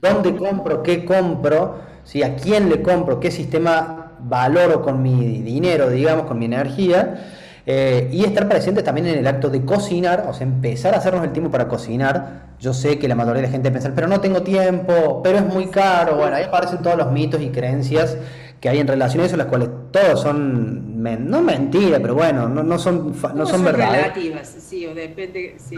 ¿dónde 0.01 0.35
compro? 0.35 0.83
¿Qué 0.83 1.05
compro? 1.05 1.79
¿Sí? 2.03 2.23
¿A 2.23 2.35
quién 2.35 2.69
le 2.69 2.81
compro? 2.81 3.19
¿Qué 3.19 3.31
sistema 3.31 4.13
valoro 4.19 4.81
con 4.81 5.01
mi 5.01 5.41
dinero, 5.41 5.89
digamos, 5.89 6.25
con 6.25 6.39
mi 6.39 6.45
energía? 6.45 7.29
Eh, 7.65 8.09
y 8.11 8.25
estar 8.25 8.49
presente 8.49 8.83
también 8.83 9.07
en 9.07 9.17
el 9.19 9.25
acto 9.25 9.49
de 9.49 9.63
cocinar, 9.63 10.25
o 10.27 10.33
sea, 10.33 10.45
empezar 10.45 10.93
a 10.93 10.97
hacernos 10.97 11.23
el 11.23 11.31
tiempo 11.31 11.49
para 11.49 11.67
cocinar. 11.67 12.53
Yo 12.59 12.73
sé 12.73 12.99
que 12.99 13.07
la 13.07 13.15
mayoría 13.15 13.41
de 13.41 13.47
la 13.47 13.51
gente 13.51 13.71
piensa, 13.71 13.91
pero 13.95 14.07
no 14.07 14.19
tengo 14.19 14.41
tiempo, 14.43 15.21
pero 15.23 15.37
es 15.37 15.45
muy 15.45 15.67
caro. 15.67 16.17
Bueno, 16.17 16.35
ahí 16.35 16.43
aparecen 16.43 16.81
todos 16.81 16.97
los 16.97 17.11
mitos 17.11 17.41
y 17.41 17.49
creencias 17.49 18.17
que 18.59 18.69
hay 18.69 18.79
en 18.79 18.87
relación 18.87 19.23
a 19.23 19.27
eso, 19.27 19.37
las 19.37 19.47
cuales 19.47 19.69
todos 19.93 20.21
son, 20.21 21.03
no 21.03 21.41
mentira, 21.43 21.99
pero 22.01 22.15
bueno, 22.15 22.49
no, 22.49 22.63
no 22.63 22.79
son, 22.79 23.13
no, 23.35 23.45
son, 23.45 23.63
relativas, 23.63 24.47
sí, 24.47 24.87
o 24.87 24.95
depende, 24.95 25.55
sí. 25.57 25.75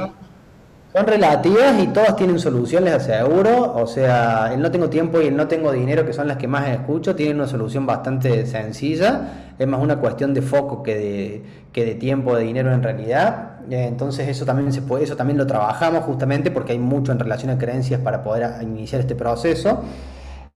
Son 0.93 1.06
relativas 1.06 1.78
y 1.84 1.88
todas 1.88 2.15
tienen 2.15 2.39
solución, 2.39 2.86
les 2.86 2.93
aseguro. 2.93 3.73
O 3.75 3.86
sea, 3.86 4.54
el 4.54 4.62
no 4.62 4.71
tengo 4.71 4.89
tiempo 4.89 5.19
y 5.19 5.28
el 5.28 5.36
no 5.36 5.49
tengo 5.49 5.73
dinero, 5.73 6.06
que 6.06 6.13
son 6.13 6.30
las 6.30 6.38
que 6.38 6.47
más 6.47 6.69
escucho, 6.69 7.13
tienen 7.13 7.36
una 7.36 7.47
solución 7.47 7.86
bastante 7.86 8.45
sencilla. 8.45 9.51
Es 9.60 9.67
más 9.67 9.82
una 9.82 9.97
cuestión 9.97 10.34
de 10.34 10.41
foco 10.41 10.82
que 10.82 10.95
de, 10.95 11.43
que 11.73 11.84
de 11.84 11.95
tiempo, 11.95 12.38
de 12.38 12.45
dinero 12.45 12.73
en 12.73 12.82
realidad. 12.82 13.60
Eh, 13.69 13.84
entonces 13.86 14.30
eso 14.30 14.45
también 14.45 14.71
se 14.71 14.82
puede, 14.82 15.04
eso 15.04 15.17
también 15.17 15.38
lo 15.38 15.45
trabajamos 15.45 16.06
justamente 16.06 16.49
porque 16.49 16.71
hay 16.71 16.80
mucho 16.80 17.12
en 17.12 17.19
relación 17.19 17.51
a 17.51 17.58
creencias 17.58 17.99
para 17.99 18.23
poder 18.23 18.49
iniciar 18.62 19.01
este 19.01 19.15
proceso. 19.15 19.84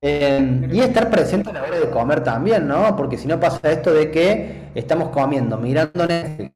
Y 0.02 0.80
estar 0.80 1.10
presente 1.10 1.50
a 1.50 1.52
la 1.52 1.62
hora 1.62 1.78
de 1.78 1.90
comer 1.90 2.24
también, 2.24 2.66
¿no? 2.66 2.96
Porque 2.96 3.18
si 3.18 3.28
no 3.28 3.38
pasa 3.38 3.70
esto 3.70 3.92
de 3.92 4.10
que 4.10 4.70
estamos 4.74 5.10
comiendo, 5.10 5.58
mirando 5.58 6.06
Netflix, 6.06 6.54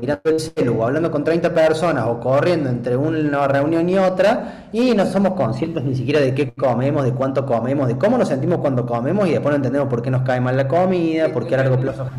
mirando, 0.00 0.20
el 0.24 0.40
celu, 0.40 0.82
hablando 0.82 1.08
con 1.12 1.22
30 1.22 1.54
personas 1.54 2.06
o 2.08 2.18
corriendo 2.18 2.68
entre 2.68 2.96
una 2.96 3.46
reunión 3.46 3.88
y 3.88 3.96
otra 3.96 4.68
y 4.72 4.92
no 4.92 5.06
somos 5.06 5.34
conscientes 5.34 5.84
ni 5.84 5.94
siquiera 5.94 6.18
de 6.18 6.34
qué 6.34 6.52
comemos, 6.52 7.04
de 7.04 7.12
cuánto 7.12 7.46
comemos, 7.46 7.86
de 7.86 7.96
cómo 7.96 8.18
nos 8.18 8.26
sentimos 8.26 8.58
cuando 8.58 8.84
comemos 8.84 9.28
y 9.28 9.30
después 9.30 9.50
no 9.52 9.56
entendemos 9.56 9.88
por 9.88 10.02
qué 10.02 10.10
nos 10.10 10.22
cae 10.22 10.40
mal 10.40 10.56
la 10.56 10.66
comida, 10.66 11.32
por 11.32 11.46
qué 11.46 11.54
a 11.54 11.58
largo 11.58 11.78
plazo 11.78 12.10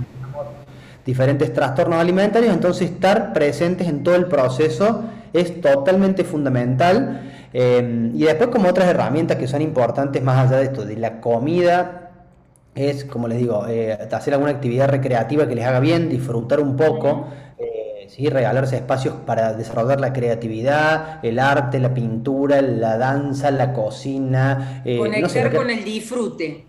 diferentes 1.05 1.51
trastornos 1.51 1.99
alimentarios, 1.99 2.53
entonces 2.53 2.91
estar 2.91 3.33
presentes 3.33 3.87
en 3.87 4.03
todo 4.03 4.15
el 4.15 4.27
proceso 4.27 5.03
es 5.33 5.59
totalmente 5.59 6.23
fundamental 6.23 7.38
Em, 7.53 8.15
y 8.15 8.23
después 8.23 8.49
como 8.49 8.69
otras 8.69 8.87
herramientas 8.87 9.37
que 9.37 9.47
son 9.47 9.61
importantes 9.61 10.21
más 10.21 10.47
allá 10.47 10.57
de 10.57 10.65
esto, 10.65 10.85
de 10.85 10.97
la 10.97 11.19
comida, 11.19 12.11
es, 12.75 13.05
como 13.05 13.27
les 13.27 13.39
digo, 13.39 13.65
eh, 13.67 13.97
hacer 14.11 14.33
alguna 14.33 14.51
actividad 14.51 14.89
recreativa 14.89 15.47
que 15.47 15.55
les 15.55 15.65
haga 15.65 15.79
bien, 15.79 16.09
disfrutar 16.09 16.59
un 16.59 16.75
poco, 16.75 17.27
eh, 17.57 18.29
regalarse 18.29 18.75
espacios 18.75 19.15
para 19.25 19.53
desarrollar 19.53 19.99
la 19.99 20.13
creatividad, 20.13 21.19
el 21.23 21.39
arte, 21.39 21.79
la 21.79 21.93
pintura, 21.93 22.61
la 22.61 22.97
danza, 22.97 23.51
la 23.51 23.73
cocina. 23.73 24.81
Eh, 24.85 24.97
Conectar 24.97 25.53
con 25.55 25.69
el 25.69 25.83
disfrute. 25.83 26.65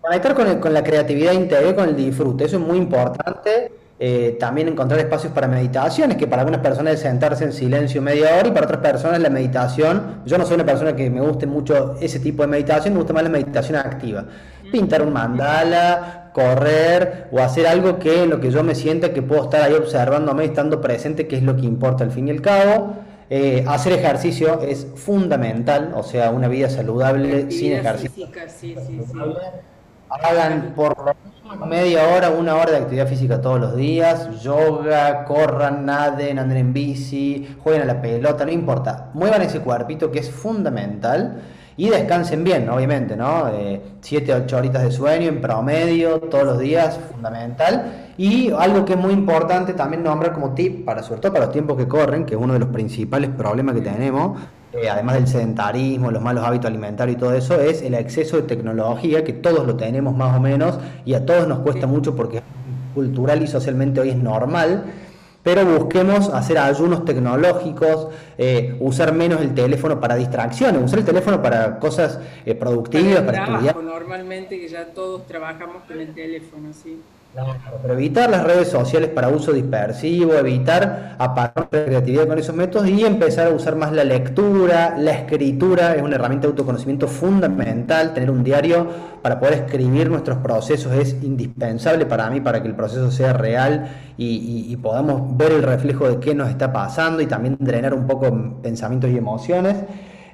Conectar 0.00 0.34
con, 0.34 0.58
con 0.60 0.74
la 0.74 0.82
creatividad 0.82 1.32
interior, 1.32 1.74
con 1.74 1.88
el 1.88 1.96
disfrute, 1.96 2.44
eso 2.44 2.56
es 2.56 2.62
muy 2.62 2.78
importante. 2.78 3.72
Eh, 4.04 4.36
también 4.40 4.66
encontrar 4.66 4.98
espacios 4.98 5.32
para 5.32 5.46
meditaciones, 5.46 6.16
que 6.16 6.26
para 6.26 6.42
algunas 6.42 6.60
personas 6.60 6.94
es 6.94 7.00
sentarse 7.02 7.44
en 7.44 7.52
silencio 7.52 8.02
media 8.02 8.34
hora 8.36 8.48
y 8.48 8.50
para 8.50 8.66
otras 8.66 8.80
personas 8.80 9.20
la 9.20 9.30
meditación, 9.30 10.22
yo 10.26 10.38
no 10.38 10.44
soy 10.44 10.56
una 10.56 10.66
persona 10.66 10.96
que 10.96 11.08
me 11.08 11.20
guste 11.20 11.46
mucho 11.46 11.94
ese 12.00 12.18
tipo 12.18 12.42
de 12.42 12.48
meditación, 12.48 12.94
me 12.94 12.98
gusta 12.98 13.12
más 13.12 13.22
la 13.22 13.28
meditación 13.28 13.76
activa. 13.76 14.24
Pintar 14.72 15.02
un 15.02 15.12
mandala, 15.12 16.32
correr 16.32 17.28
o 17.30 17.38
hacer 17.38 17.64
algo 17.64 18.00
que 18.00 18.24
en 18.24 18.30
lo 18.30 18.40
que 18.40 18.50
yo 18.50 18.64
me 18.64 18.74
sienta 18.74 19.12
que 19.12 19.22
puedo 19.22 19.44
estar 19.44 19.62
ahí 19.62 19.74
observándome, 19.74 20.46
estando 20.46 20.80
presente, 20.80 21.28
que 21.28 21.36
es 21.36 21.44
lo 21.44 21.54
que 21.54 21.64
importa 21.64 22.02
al 22.02 22.10
fin 22.10 22.26
y 22.26 22.32
al 22.32 22.40
cabo. 22.40 22.96
Eh, 23.30 23.64
hacer 23.68 23.92
ejercicio 23.92 24.62
es 24.62 24.84
fundamental, 24.96 25.92
o 25.94 26.02
sea, 26.02 26.32
una 26.32 26.48
vida 26.48 26.68
saludable 26.68 27.52
sin 27.52 27.74
ejercicio. 27.74 28.26
Hagan 30.08 30.72
por 30.74 30.98
lo 30.98 31.14
media 31.66 32.08
hora, 32.08 32.30
una 32.30 32.56
hora 32.56 32.72
de 32.72 32.76
actividad 32.78 33.06
física 33.06 33.40
todos 33.40 33.60
los 33.60 33.76
días, 33.76 34.42
yoga, 34.42 35.24
corran, 35.24 35.84
naden, 35.84 36.38
anden 36.38 36.58
en 36.58 36.72
bici, 36.72 37.56
jueguen 37.62 37.82
a 37.82 37.84
la 37.86 38.00
pelota, 38.00 38.44
no 38.44 38.52
importa, 38.52 39.10
muevan 39.14 39.42
ese 39.42 39.60
cuerpito 39.60 40.10
que 40.10 40.20
es 40.20 40.30
fundamental 40.30 41.42
y 41.76 41.88
descansen 41.88 42.44
bien, 42.44 42.68
obviamente, 42.68 43.16
¿no? 43.16 43.50
7, 44.00 44.34
8 44.44 44.56
horitas 44.56 44.82
de 44.82 44.90
sueño 44.92 45.28
en 45.28 45.40
promedio 45.40 46.20
todos 46.20 46.44
los 46.44 46.58
días, 46.58 46.98
fundamental. 47.10 48.10
Y 48.18 48.50
algo 48.50 48.84
que 48.84 48.92
es 48.92 48.98
muy 48.98 49.12
importante 49.12 49.72
también 49.72 50.02
nombrar 50.02 50.34
como 50.34 50.52
tip, 50.52 50.84
para 50.84 51.02
sobre 51.02 51.22
todo 51.22 51.32
para 51.32 51.46
los 51.46 51.52
tiempos 51.52 51.78
que 51.78 51.88
corren, 51.88 52.26
que 52.26 52.34
es 52.34 52.40
uno 52.40 52.52
de 52.52 52.58
los 52.58 52.68
principales 52.68 53.30
problemas 53.30 53.74
que 53.74 53.80
tenemos, 53.80 54.38
eh, 54.72 54.88
además 54.88 55.16
del 55.16 55.26
sedentarismo, 55.26 56.10
los 56.10 56.22
malos 56.22 56.44
hábitos 56.44 56.66
alimentarios 56.66 57.16
y 57.16 57.20
todo 57.20 57.34
eso, 57.34 57.60
es 57.60 57.82
el 57.82 57.94
exceso 57.94 58.36
de 58.36 58.42
tecnología, 58.42 59.22
que 59.24 59.32
todos 59.32 59.66
lo 59.66 59.76
tenemos 59.76 60.16
más 60.16 60.36
o 60.36 60.40
menos, 60.40 60.78
y 61.04 61.14
a 61.14 61.26
todos 61.26 61.46
nos 61.46 61.58
cuesta 61.60 61.86
mucho 61.86 62.16
porque 62.16 62.42
cultural 62.94 63.42
y 63.42 63.46
socialmente 63.46 64.00
hoy 64.00 64.10
es 64.10 64.16
normal, 64.16 64.84
pero 65.42 65.64
busquemos 65.66 66.28
hacer 66.28 66.58
ayunos 66.58 67.04
tecnológicos, 67.04 68.08
eh, 68.38 68.76
usar 68.80 69.12
menos 69.12 69.40
el 69.40 69.54
teléfono 69.54 70.00
para 70.00 70.14
distracciones, 70.14 70.82
usar 70.82 71.00
el 71.00 71.04
teléfono 71.04 71.42
para 71.42 71.78
cosas 71.78 72.20
eh, 72.46 72.54
productivas, 72.54 73.22
para, 73.22 73.44
estudiar. 73.44 73.76
Normalmente 73.76 74.58
que 74.60 74.68
ya 74.68 74.86
todos 74.86 75.26
trabajamos 75.26 75.82
con 75.88 76.00
el 76.00 76.14
teléfono, 76.14 76.68
sí. 76.72 77.00
Pero 77.34 77.94
evitar 77.94 78.28
las 78.28 78.44
redes 78.44 78.68
sociales 78.68 79.08
para 79.08 79.28
uso 79.28 79.52
dispersivo, 79.52 80.34
evitar 80.34 81.16
apagar 81.18 81.68
la 81.70 81.84
creatividad 81.84 82.26
con 82.26 82.38
esos 82.38 82.54
métodos 82.54 82.88
y 82.90 83.06
empezar 83.06 83.46
a 83.46 83.50
usar 83.50 83.74
más 83.74 83.90
la 83.92 84.04
lectura, 84.04 84.96
la 84.98 85.12
escritura, 85.12 85.94
es 85.94 86.02
una 86.02 86.16
herramienta 86.16 86.46
de 86.46 86.50
autoconocimiento 86.50 87.08
fundamental, 87.08 88.12
tener 88.12 88.30
un 88.30 88.44
diario 88.44 88.86
para 89.22 89.40
poder 89.40 89.54
escribir 89.54 90.10
nuestros 90.10 90.38
procesos 90.38 90.92
es 90.92 91.22
indispensable 91.22 92.04
para 92.04 92.28
mí, 92.28 92.42
para 92.42 92.60
que 92.60 92.68
el 92.68 92.74
proceso 92.74 93.10
sea 93.10 93.32
real 93.32 93.88
y, 94.18 94.76
podamos 94.82 95.36
ver 95.36 95.52
el 95.52 95.62
reflejo 95.62 96.08
de 96.08 96.18
qué 96.18 96.34
nos 96.34 96.50
está 96.50 96.72
pasando 96.72 97.22
y 97.22 97.26
también 97.26 97.56
drenar 97.58 97.94
un 97.94 98.06
poco 98.06 98.60
pensamientos 98.62 99.10
y 99.10 99.16
emociones. 99.16 99.76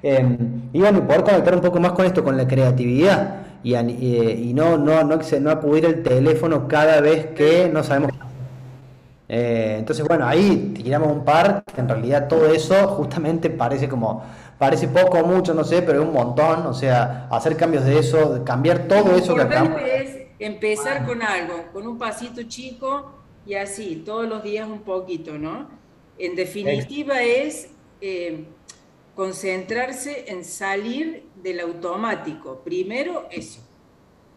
Eh, 0.02 0.38
y 0.72 0.80
bueno, 0.80 1.06
poder 1.06 1.22
conectar 1.22 1.54
un 1.54 1.61
poco 1.61 1.78
más 1.80 1.92
con 1.92 2.06
esto, 2.06 2.24
con 2.24 2.37
la 2.37 2.46
creatividad 2.46 3.47
y, 3.62 3.75
y, 3.75 4.53
no, 4.55 4.79
no, 4.79 5.03
no, 5.05 5.18
no 5.40 5.51
acudir 5.51 5.87
al 5.87 6.03
teléfono 6.03 6.68
cada 6.68 7.01
vez 7.01 7.27
que 7.27 7.68
no 7.68 7.83
sabemos. 7.83 8.12
Eh, 9.29 9.77
entonces, 9.79 10.07
bueno, 10.07 10.27
ahí 10.27 10.73
tiramos 10.75 11.12
un 11.12 11.25
par, 11.25 11.62
en 11.77 11.88
realidad 11.88 12.29
todo 12.29 12.47
eso 12.47 12.88
justamente 12.88 13.51
parece 13.51 13.88
como, 13.88 14.25
parece 14.59 14.88
poco 14.88 15.18
o 15.18 15.27
mucho, 15.27 15.53
no 15.53 15.64
sé, 15.64 15.83
pero 15.83 16.01
es 16.01 16.07
un 16.09 16.14
montón, 16.14 16.66
o 16.66 16.73
sea, 16.73 17.29
hacer 17.31 17.57
cambios 17.57 17.85
de 17.85 17.99
eso, 17.99 18.42
cambiar 18.44 18.88
todo 18.88 19.16
eso 19.16 19.35
que 19.35 19.42
es 20.01 20.18
empezar 20.38 21.05
con 21.05 21.21
algo, 21.21 21.64
con 21.73 21.87
un 21.87 21.99
pasito 21.99 22.42
chico 22.44 23.12
y 23.44 23.55
así, 23.55 24.03
todos 24.05 24.27
los 24.27 24.42
días 24.42 24.66
un 24.66 24.81
poquito, 24.81 25.37
¿no? 25.37 25.68
En 26.18 26.35
definitiva 26.35 27.23
es... 27.23 27.71
Eh, 28.01 28.44
concentrarse 29.18 30.26
en 30.28 30.44
salir 30.44 31.24
del 31.42 31.59
automático. 31.59 32.61
Primero 32.64 33.26
eso, 33.33 33.61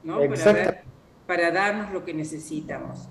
¿no? 0.04 0.18
Para, 0.18 0.82
para, 1.28 1.52
darnos 1.52 1.94
lo 1.94 2.04
que 2.04 2.16
necesitamos. 2.16 3.08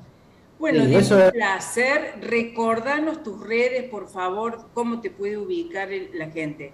Bueno, 0.58 0.82
es 0.82 1.08
un 1.12 1.30
placer. 1.30 2.14
Recordanos 2.22 3.22
tus 3.22 3.40
redes, 3.46 3.88
por 3.88 4.08
favor, 4.08 4.66
cómo 4.74 5.00
te 5.00 5.12
puede 5.12 5.38
ubicar 5.38 5.90
la 6.12 6.28
gente. 6.30 6.72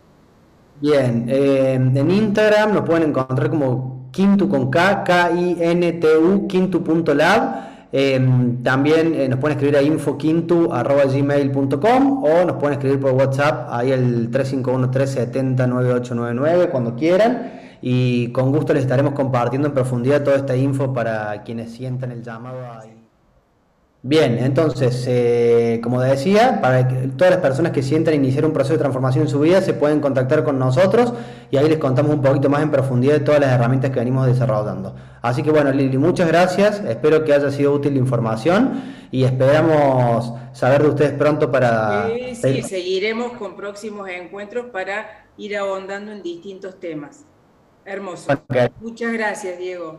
Bien, 0.80 1.26
eh, 1.28 1.74
en 1.74 2.10
Instagram 2.10 2.72
nos 2.72 2.86
pueden 2.86 3.10
encontrar 3.10 3.50
como 3.50 4.08
Quintu 4.12 4.48
con 4.48 4.70
K, 4.70 5.04
K-I-N-T-U, 5.04 6.48
Quintu.lab. 6.48 7.75
Em, 7.92 8.62
también 8.62 9.14
eh, 9.14 9.28
nos 9.28 9.38
pueden 9.38 9.56
escribir 9.56 9.78
a 9.78 9.82
infoquintu.gmail.com 9.82 12.24
o 12.24 12.44
nos 12.44 12.56
pueden 12.56 12.78
escribir 12.78 12.98
por 13.00 13.12
WhatsApp 13.12 13.68
ahí 13.70 13.92
el 13.92 14.30
351-370-9899 14.32 16.68
cuando 16.70 16.96
quieran 16.96 17.52
y 17.80 18.32
con 18.32 18.50
gusto 18.50 18.74
les 18.74 18.82
estaremos 18.82 19.14
compartiendo 19.14 19.68
en 19.68 19.74
profundidad 19.74 20.24
toda 20.24 20.36
esta 20.36 20.56
info 20.56 20.92
para 20.92 21.44
quienes 21.44 21.70
sientan 21.72 22.10
el 22.10 22.22
llamado 22.22 22.58
ahí. 22.72 22.95
Bien, 24.08 24.38
entonces, 24.38 25.04
eh, 25.08 25.80
como 25.82 26.00
decía, 26.00 26.60
para 26.60 26.86
todas 27.16 27.32
las 27.32 27.40
personas 27.40 27.72
que 27.72 27.82
sientan 27.82 28.14
iniciar 28.14 28.44
un 28.44 28.52
proceso 28.52 28.74
de 28.74 28.78
transformación 28.78 29.24
en 29.24 29.28
su 29.28 29.40
vida 29.40 29.60
se 29.62 29.74
pueden 29.74 29.98
contactar 29.98 30.44
con 30.44 30.60
nosotros 30.60 31.12
y 31.50 31.56
ahí 31.56 31.68
les 31.68 31.78
contamos 31.78 32.14
un 32.14 32.22
poquito 32.22 32.48
más 32.48 32.62
en 32.62 32.70
profundidad 32.70 33.14
de 33.14 33.20
todas 33.20 33.40
las 33.40 33.50
herramientas 33.50 33.90
que 33.90 33.98
venimos 33.98 34.24
desarrollando. 34.28 34.94
Así 35.22 35.42
que 35.42 35.50
bueno, 35.50 35.72
Lili, 35.72 35.98
muchas 35.98 36.28
gracias, 36.28 36.80
espero 36.86 37.24
que 37.24 37.34
haya 37.34 37.50
sido 37.50 37.72
útil 37.72 37.94
la 37.94 37.98
información 37.98 38.80
y 39.10 39.24
esperamos 39.24 40.34
saber 40.52 40.84
de 40.84 40.88
ustedes 40.88 41.12
pronto 41.14 41.50
para... 41.50 42.06
Sí, 42.06 42.36
sí, 42.36 42.62
seguiremos 42.62 43.32
con 43.32 43.56
próximos 43.56 44.08
encuentros 44.08 44.66
para 44.66 45.26
ir 45.36 45.56
ahondando 45.56 46.12
en 46.12 46.22
distintos 46.22 46.78
temas. 46.78 47.24
Hermoso. 47.84 48.32
Muchas 48.80 49.12
gracias, 49.12 49.58
Diego. 49.58 49.98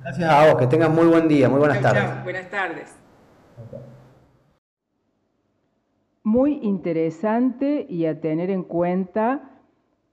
Gracias 0.00 0.30
a 0.30 0.46
vos, 0.46 0.60
que 0.60 0.68
tengas 0.68 0.90
muy 0.90 1.06
buen 1.06 1.26
día, 1.26 1.48
muy 1.48 1.58
buenas 1.58 1.80
tardes. 1.80 2.22
Buenas 2.22 2.48
tardes. 2.48 3.01
Muy 6.24 6.60
interesante 6.62 7.86
y 7.88 8.06
a 8.06 8.20
tener 8.20 8.50
en 8.50 8.62
cuenta 8.62 9.52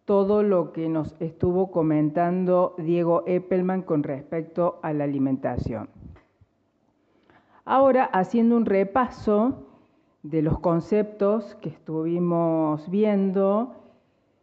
todo 0.06 0.42
lo 0.42 0.74
que 0.74 0.90
nos 0.90 1.16
estuvo 1.20 1.70
comentando 1.70 2.74
Diego 2.80 3.24
Eppelman 3.28 3.84
con 3.84 4.02
respecto 4.02 4.80
a 4.82 4.92
la 4.92 5.04
alimentación. 5.04 5.90
Ahora, 7.64 8.06
haciendo 8.06 8.58
un 8.58 8.66
repaso 8.66 9.68
de 10.24 10.42
los 10.42 10.60
conceptos 10.60 11.54
que 11.62 11.70
estuvimos 11.70 12.90
viendo, 12.90 13.76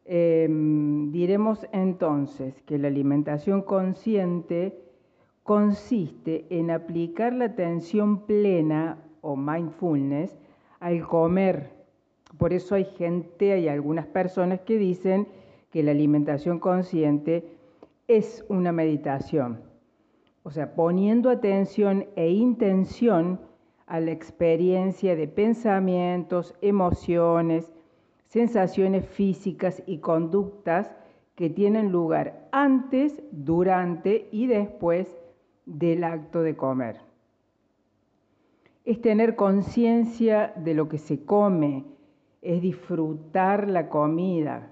em, 0.05 1.11
diremos 1.11 1.67
entonces 1.73 2.63
que 2.63 2.79
la 2.79 2.87
alimentación 2.87 3.63
consciente 3.63 4.86
consiste 5.47 6.45
en 6.51 6.73
aplicar 6.73 7.33
la 7.33 7.45
atención 7.47 8.27
plena 8.27 8.99
o 9.21 9.37
mindfulness 9.37 10.37
al 10.81 11.07
comer. 11.07 11.71
Por 12.37 12.53
eso 12.53 12.75
hay 12.75 12.85
gente, 12.85 13.53
hay 13.53 13.69
algunas 13.69 14.07
personas 14.07 14.61
que 14.61 14.77
dicen 14.77 15.29
que 15.71 15.85
la 15.85 15.93
alimentación 15.93 16.59
consciente 16.59 17.45
es 18.09 18.45
una 18.49 18.73
meditación. 18.73 19.61
O 20.43 20.51
sea, 20.51 20.75
poniendo 20.75 21.31
atención 21.31 22.07
e 22.17 22.29
intención 22.31 23.41
a 23.87 24.01
la 24.01 24.11
experiencia 24.11 25.15
de 25.15 25.29
pensamientos, 25.29 26.57
emociones, 26.61 27.73
sensaciones 28.27 29.07
físicas 29.07 29.81
y 29.87 29.99
conductas 29.99 30.93
que 31.37 31.51
tienen 31.51 31.93
lugar 31.93 32.49
antes, 32.51 33.23
durante 33.31 34.27
y 34.33 34.49
después 34.49 35.17
del 35.67 36.05
acto 36.05 36.43
de 36.43 36.57
comer. 36.57 37.01
Es 38.85 39.01
tener 39.01 39.35
conciencia 39.35 40.53
de 40.57 40.75
lo 40.75 40.89
que 40.89 40.99
se 40.99 41.25
come, 41.25 41.85
es 42.41 42.63
disfrutar 42.63 43.69
la 43.69 43.89
comida, 43.89 44.71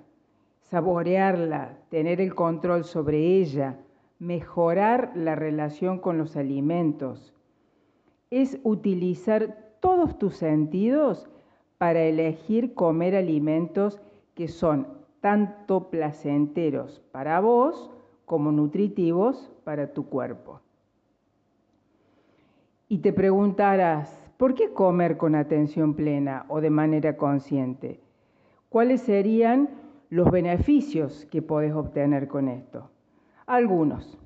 saborearla, 0.60 1.76
tener 1.90 2.20
el 2.20 2.36
control 2.36 2.84
sobre 2.84 3.40
ella, 3.40 3.80
mejorar 4.20 5.10
la 5.16 5.34
relación 5.34 5.98
con 5.98 6.16
los 6.16 6.36
alimentos. 6.36 7.34
Es 8.30 8.60
utilizar 8.62 9.74
todos 9.80 10.16
tus 10.16 10.36
sentidos 10.36 11.28
para 11.76 12.04
elegir 12.04 12.74
comer 12.74 13.16
alimentos 13.16 14.00
que 14.34 14.46
son 14.46 14.86
tanto 15.20 15.90
placenteros 15.90 17.00
para 17.10 17.40
vos 17.40 17.90
como 18.24 18.52
nutritivos 18.52 19.50
para 19.64 19.92
tu 19.92 20.08
cuerpo 20.08 20.63
y 22.94 22.98
te 22.98 23.12
preguntarás, 23.12 24.22
¿por 24.36 24.54
qué 24.54 24.72
comer 24.72 25.16
con 25.16 25.34
atención 25.34 25.94
plena 25.94 26.46
o 26.46 26.60
de 26.60 26.70
manera 26.70 27.16
consciente? 27.16 27.98
¿Cuáles 28.68 29.00
serían 29.00 29.68
los 30.10 30.30
beneficios 30.30 31.24
que 31.24 31.42
podés 31.42 31.74
obtener 31.74 32.28
con 32.28 32.46
esto? 32.46 32.92
Algunos. 33.46 34.16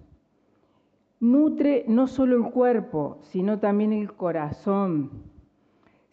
Nutre 1.18 1.86
no 1.88 2.08
solo 2.08 2.36
el 2.36 2.52
cuerpo, 2.52 3.20
sino 3.22 3.58
también 3.58 3.94
el 3.94 4.12
corazón. 4.12 5.12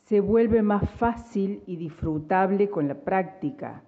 Se 0.04 0.22
vuelve 0.22 0.62
más 0.62 0.90
fácil 0.92 1.62
y 1.66 1.76
disfrutable 1.76 2.70
con 2.70 2.88
la 2.88 2.96
práctica. 2.96 3.84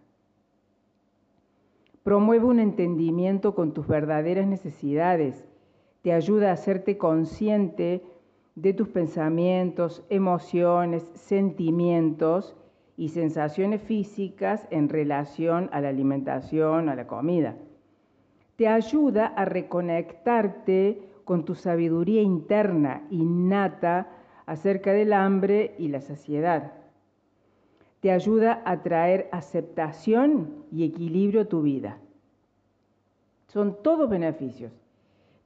Promueve 2.04 2.44
un 2.44 2.60
entendimiento 2.60 3.56
con 3.56 3.74
tus 3.74 3.88
verdaderas 3.88 4.46
necesidades. 4.46 5.48
Te 6.02 6.12
ayuda 6.12 6.50
a 6.50 6.54
hacerte 6.54 6.98
consciente 6.98 8.04
de 8.58 8.74
tus 8.74 8.90
pensamientos, 8.90 10.04
emociones, 10.10 11.04
sentimientos 11.14 12.56
y 12.98 13.10
sensaciones 13.10 13.84
físicas 13.84 14.68
en 14.72 14.90
relación 14.90 15.70
a 15.72 15.80
la 15.80 15.90
alimentación, 15.90 16.90
a 16.90 16.96
la 16.96 17.06
comida. 17.06 17.56
Te 18.56 18.68
ayuda 18.68 19.28
a 19.28 19.46
reconectarte 19.46 21.00
con 21.24 21.46
tu 21.46 21.54
sabiduría 21.54 22.24
interna, 22.24 23.04
innata, 23.12 24.08
acerca 24.48 24.92
del 24.92 25.14
hambre 25.14 25.76
y 25.78 25.90
la 25.90 26.02
saciedad. 26.02 26.72
Te 28.00 28.10
ayuda 28.10 28.64
a 28.66 28.82
traer 28.82 29.30
aceptación 29.32 30.66
y 30.72 30.84
equilibrio 30.84 31.42
a 31.42 31.46
tu 31.46 31.62
vida. 31.62 32.00
Son 33.50 33.84
todos 33.84 34.10
beneficios. 34.10 34.72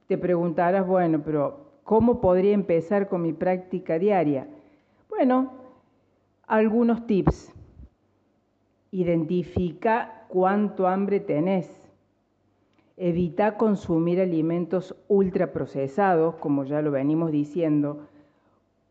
Te 0.06 0.16
preguntarás, 0.16 0.86
bueno, 0.86 1.20
pero 1.22 1.61
¿Cómo 1.84 2.20
podría 2.20 2.52
empezar 2.52 3.08
con 3.08 3.22
mi 3.22 3.32
práctica 3.32 3.98
diaria? 3.98 4.46
Bueno, 5.08 5.52
algunos 6.46 7.06
tips. 7.06 7.52
Identifica 8.90 10.26
cuánto 10.28 10.86
hambre 10.86 11.18
tenés. 11.18 11.90
Evita 12.96 13.56
consumir 13.56 14.20
alimentos 14.20 14.94
ultraprocesados, 15.08 16.36
como 16.36 16.64
ya 16.64 16.82
lo 16.82 16.90
venimos 16.90 17.32
diciendo. 17.32 18.06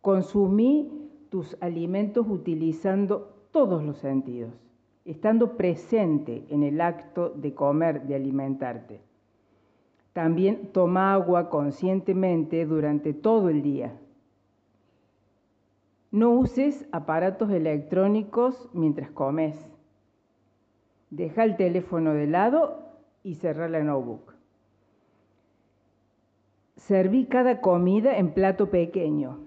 Consumí 0.01 1.09
tus 1.29 1.55
alimentos 1.61 2.25
utilizando 2.27 3.33
todos 3.51 3.83
los 3.83 3.97
sentidos, 3.99 4.53
estando 5.05 5.55
presente 5.55 6.45
en 6.49 6.63
el 6.63 6.81
acto 6.81 7.29
de 7.29 7.53
comer, 7.53 8.03
de 8.03 8.15
alimentarte. 8.15 9.10
También 10.13 10.71
toma 10.73 11.13
agua 11.13 11.49
conscientemente 11.49 12.65
durante 12.65 13.13
todo 13.13 13.49
el 13.49 13.61
día. 13.61 13.97
No 16.11 16.31
uses 16.31 16.85
aparatos 16.91 17.49
electrónicos 17.51 18.69
mientras 18.73 19.09
comes. 19.11 19.57
Deja 21.09 21.45
el 21.45 21.55
teléfono 21.55 22.13
de 22.13 22.27
lado 22.27 22.79
y 23.23 23.35
cerra 23.35 23.69
la 23.69 23.81
notebook. 23.81 24.33
Serví 26.75 27.25
cada 27.27 27.61
comida 27.61 28.17
en 28.17 28.33
plato 28.33 28.69
pequeño. 28.69 29.39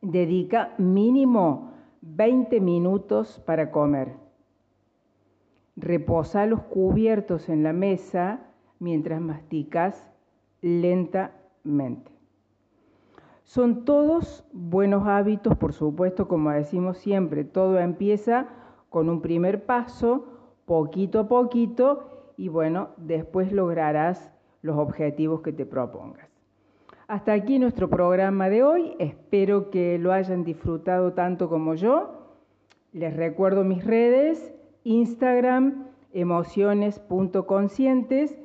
Dedica 0.00 0.74
mínimo 0.78 1.72
20 2.00 2.60
minutos 2.60 3.42
para 3.44 3.70
comer. 3.70 4.14
Reposa 5.76 6.46
los 6.46 6.62
cubiertos 6.62 7.50
en 7.50 7.62
la 7.62 7.74
mesa 7.74 8.47
mientras 8.78 9.20
masticas 9.20 10.08
lentamente. 10.60 12.12
Son 13.44 13.84
todos 13.84 14.44
buenos 14.52 15.06
hábitos, 15.06 15.56
por 15.56 15.72
supuesto, 15.72 16.28
como 16.28 16.50
decimos 16.50 16.98
siempre, 16.98 17.44
todo 17.44 17.78
empieza 17.78 18.48
con 18.90 19.08
un 19.08 19.22
primer 19.22 19.64
paso, 19.64 20.26
poquito 20.66 21.20
a 21.20 21.28
poquito, 21.28 22.32
y 22.36 22.48
bueno, 22.48 22.90
después 22.98 23.52
lograrás 23.52 24.30
los 24.60 24.76
objetivos 24.76 25.40
que 25.40 25.52
te 25.52 25.64
propongas. 25.64 26.28
Hasta 27.06 27.32
aquí 27.32 27.58
nuestro 27.58 27.88
programa 27.88 28.50
de 28.50 28.62
hoy, 28.62 28.94
espero 28.98 29.70
que 29.70 29.98
lo 29.98 30.12
hayan 30.12 30.44
disfrutado 30.44 31.14
tanto 31.14 31.48
como 31.48 31.74
yo. 31.74 32.36
Les 32.92 33.16
recuerdo 33.16 33.64
mis 33.64 33.82
redes, 33.82 34.52
Instagram, 34.84 35.86
emociones.conscientes 36.12 38.36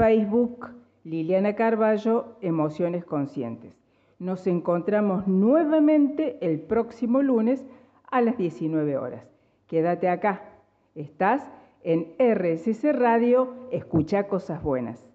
Facebook 0.00 0.70
Liliana 1.04 1.54
Carballo, 1.56 2.38
Emociones 2.40 3.04
Conscientes. 3.04 3.76
Nos 4.18 4.46
encontramos 4.46 5.26
nuevamente 5.26 6.38
el 6.40 6.58
próximo 6.58 7.20
lunes 7.20 7.66
a 8.10 8.22
las 8.22 8.38
19 8.38 8.96
horas. 8.96 9.30
Quédate 9.66 10.08
acá. 10.08 10.54
Estás 10.94 11.52
en 11.82 12.14
RSC 12.18 12.94
Radio, 12.94 13.54
escucha 13.72 14.26
cosas 14.26 14.62
buenas. 14.62 15.09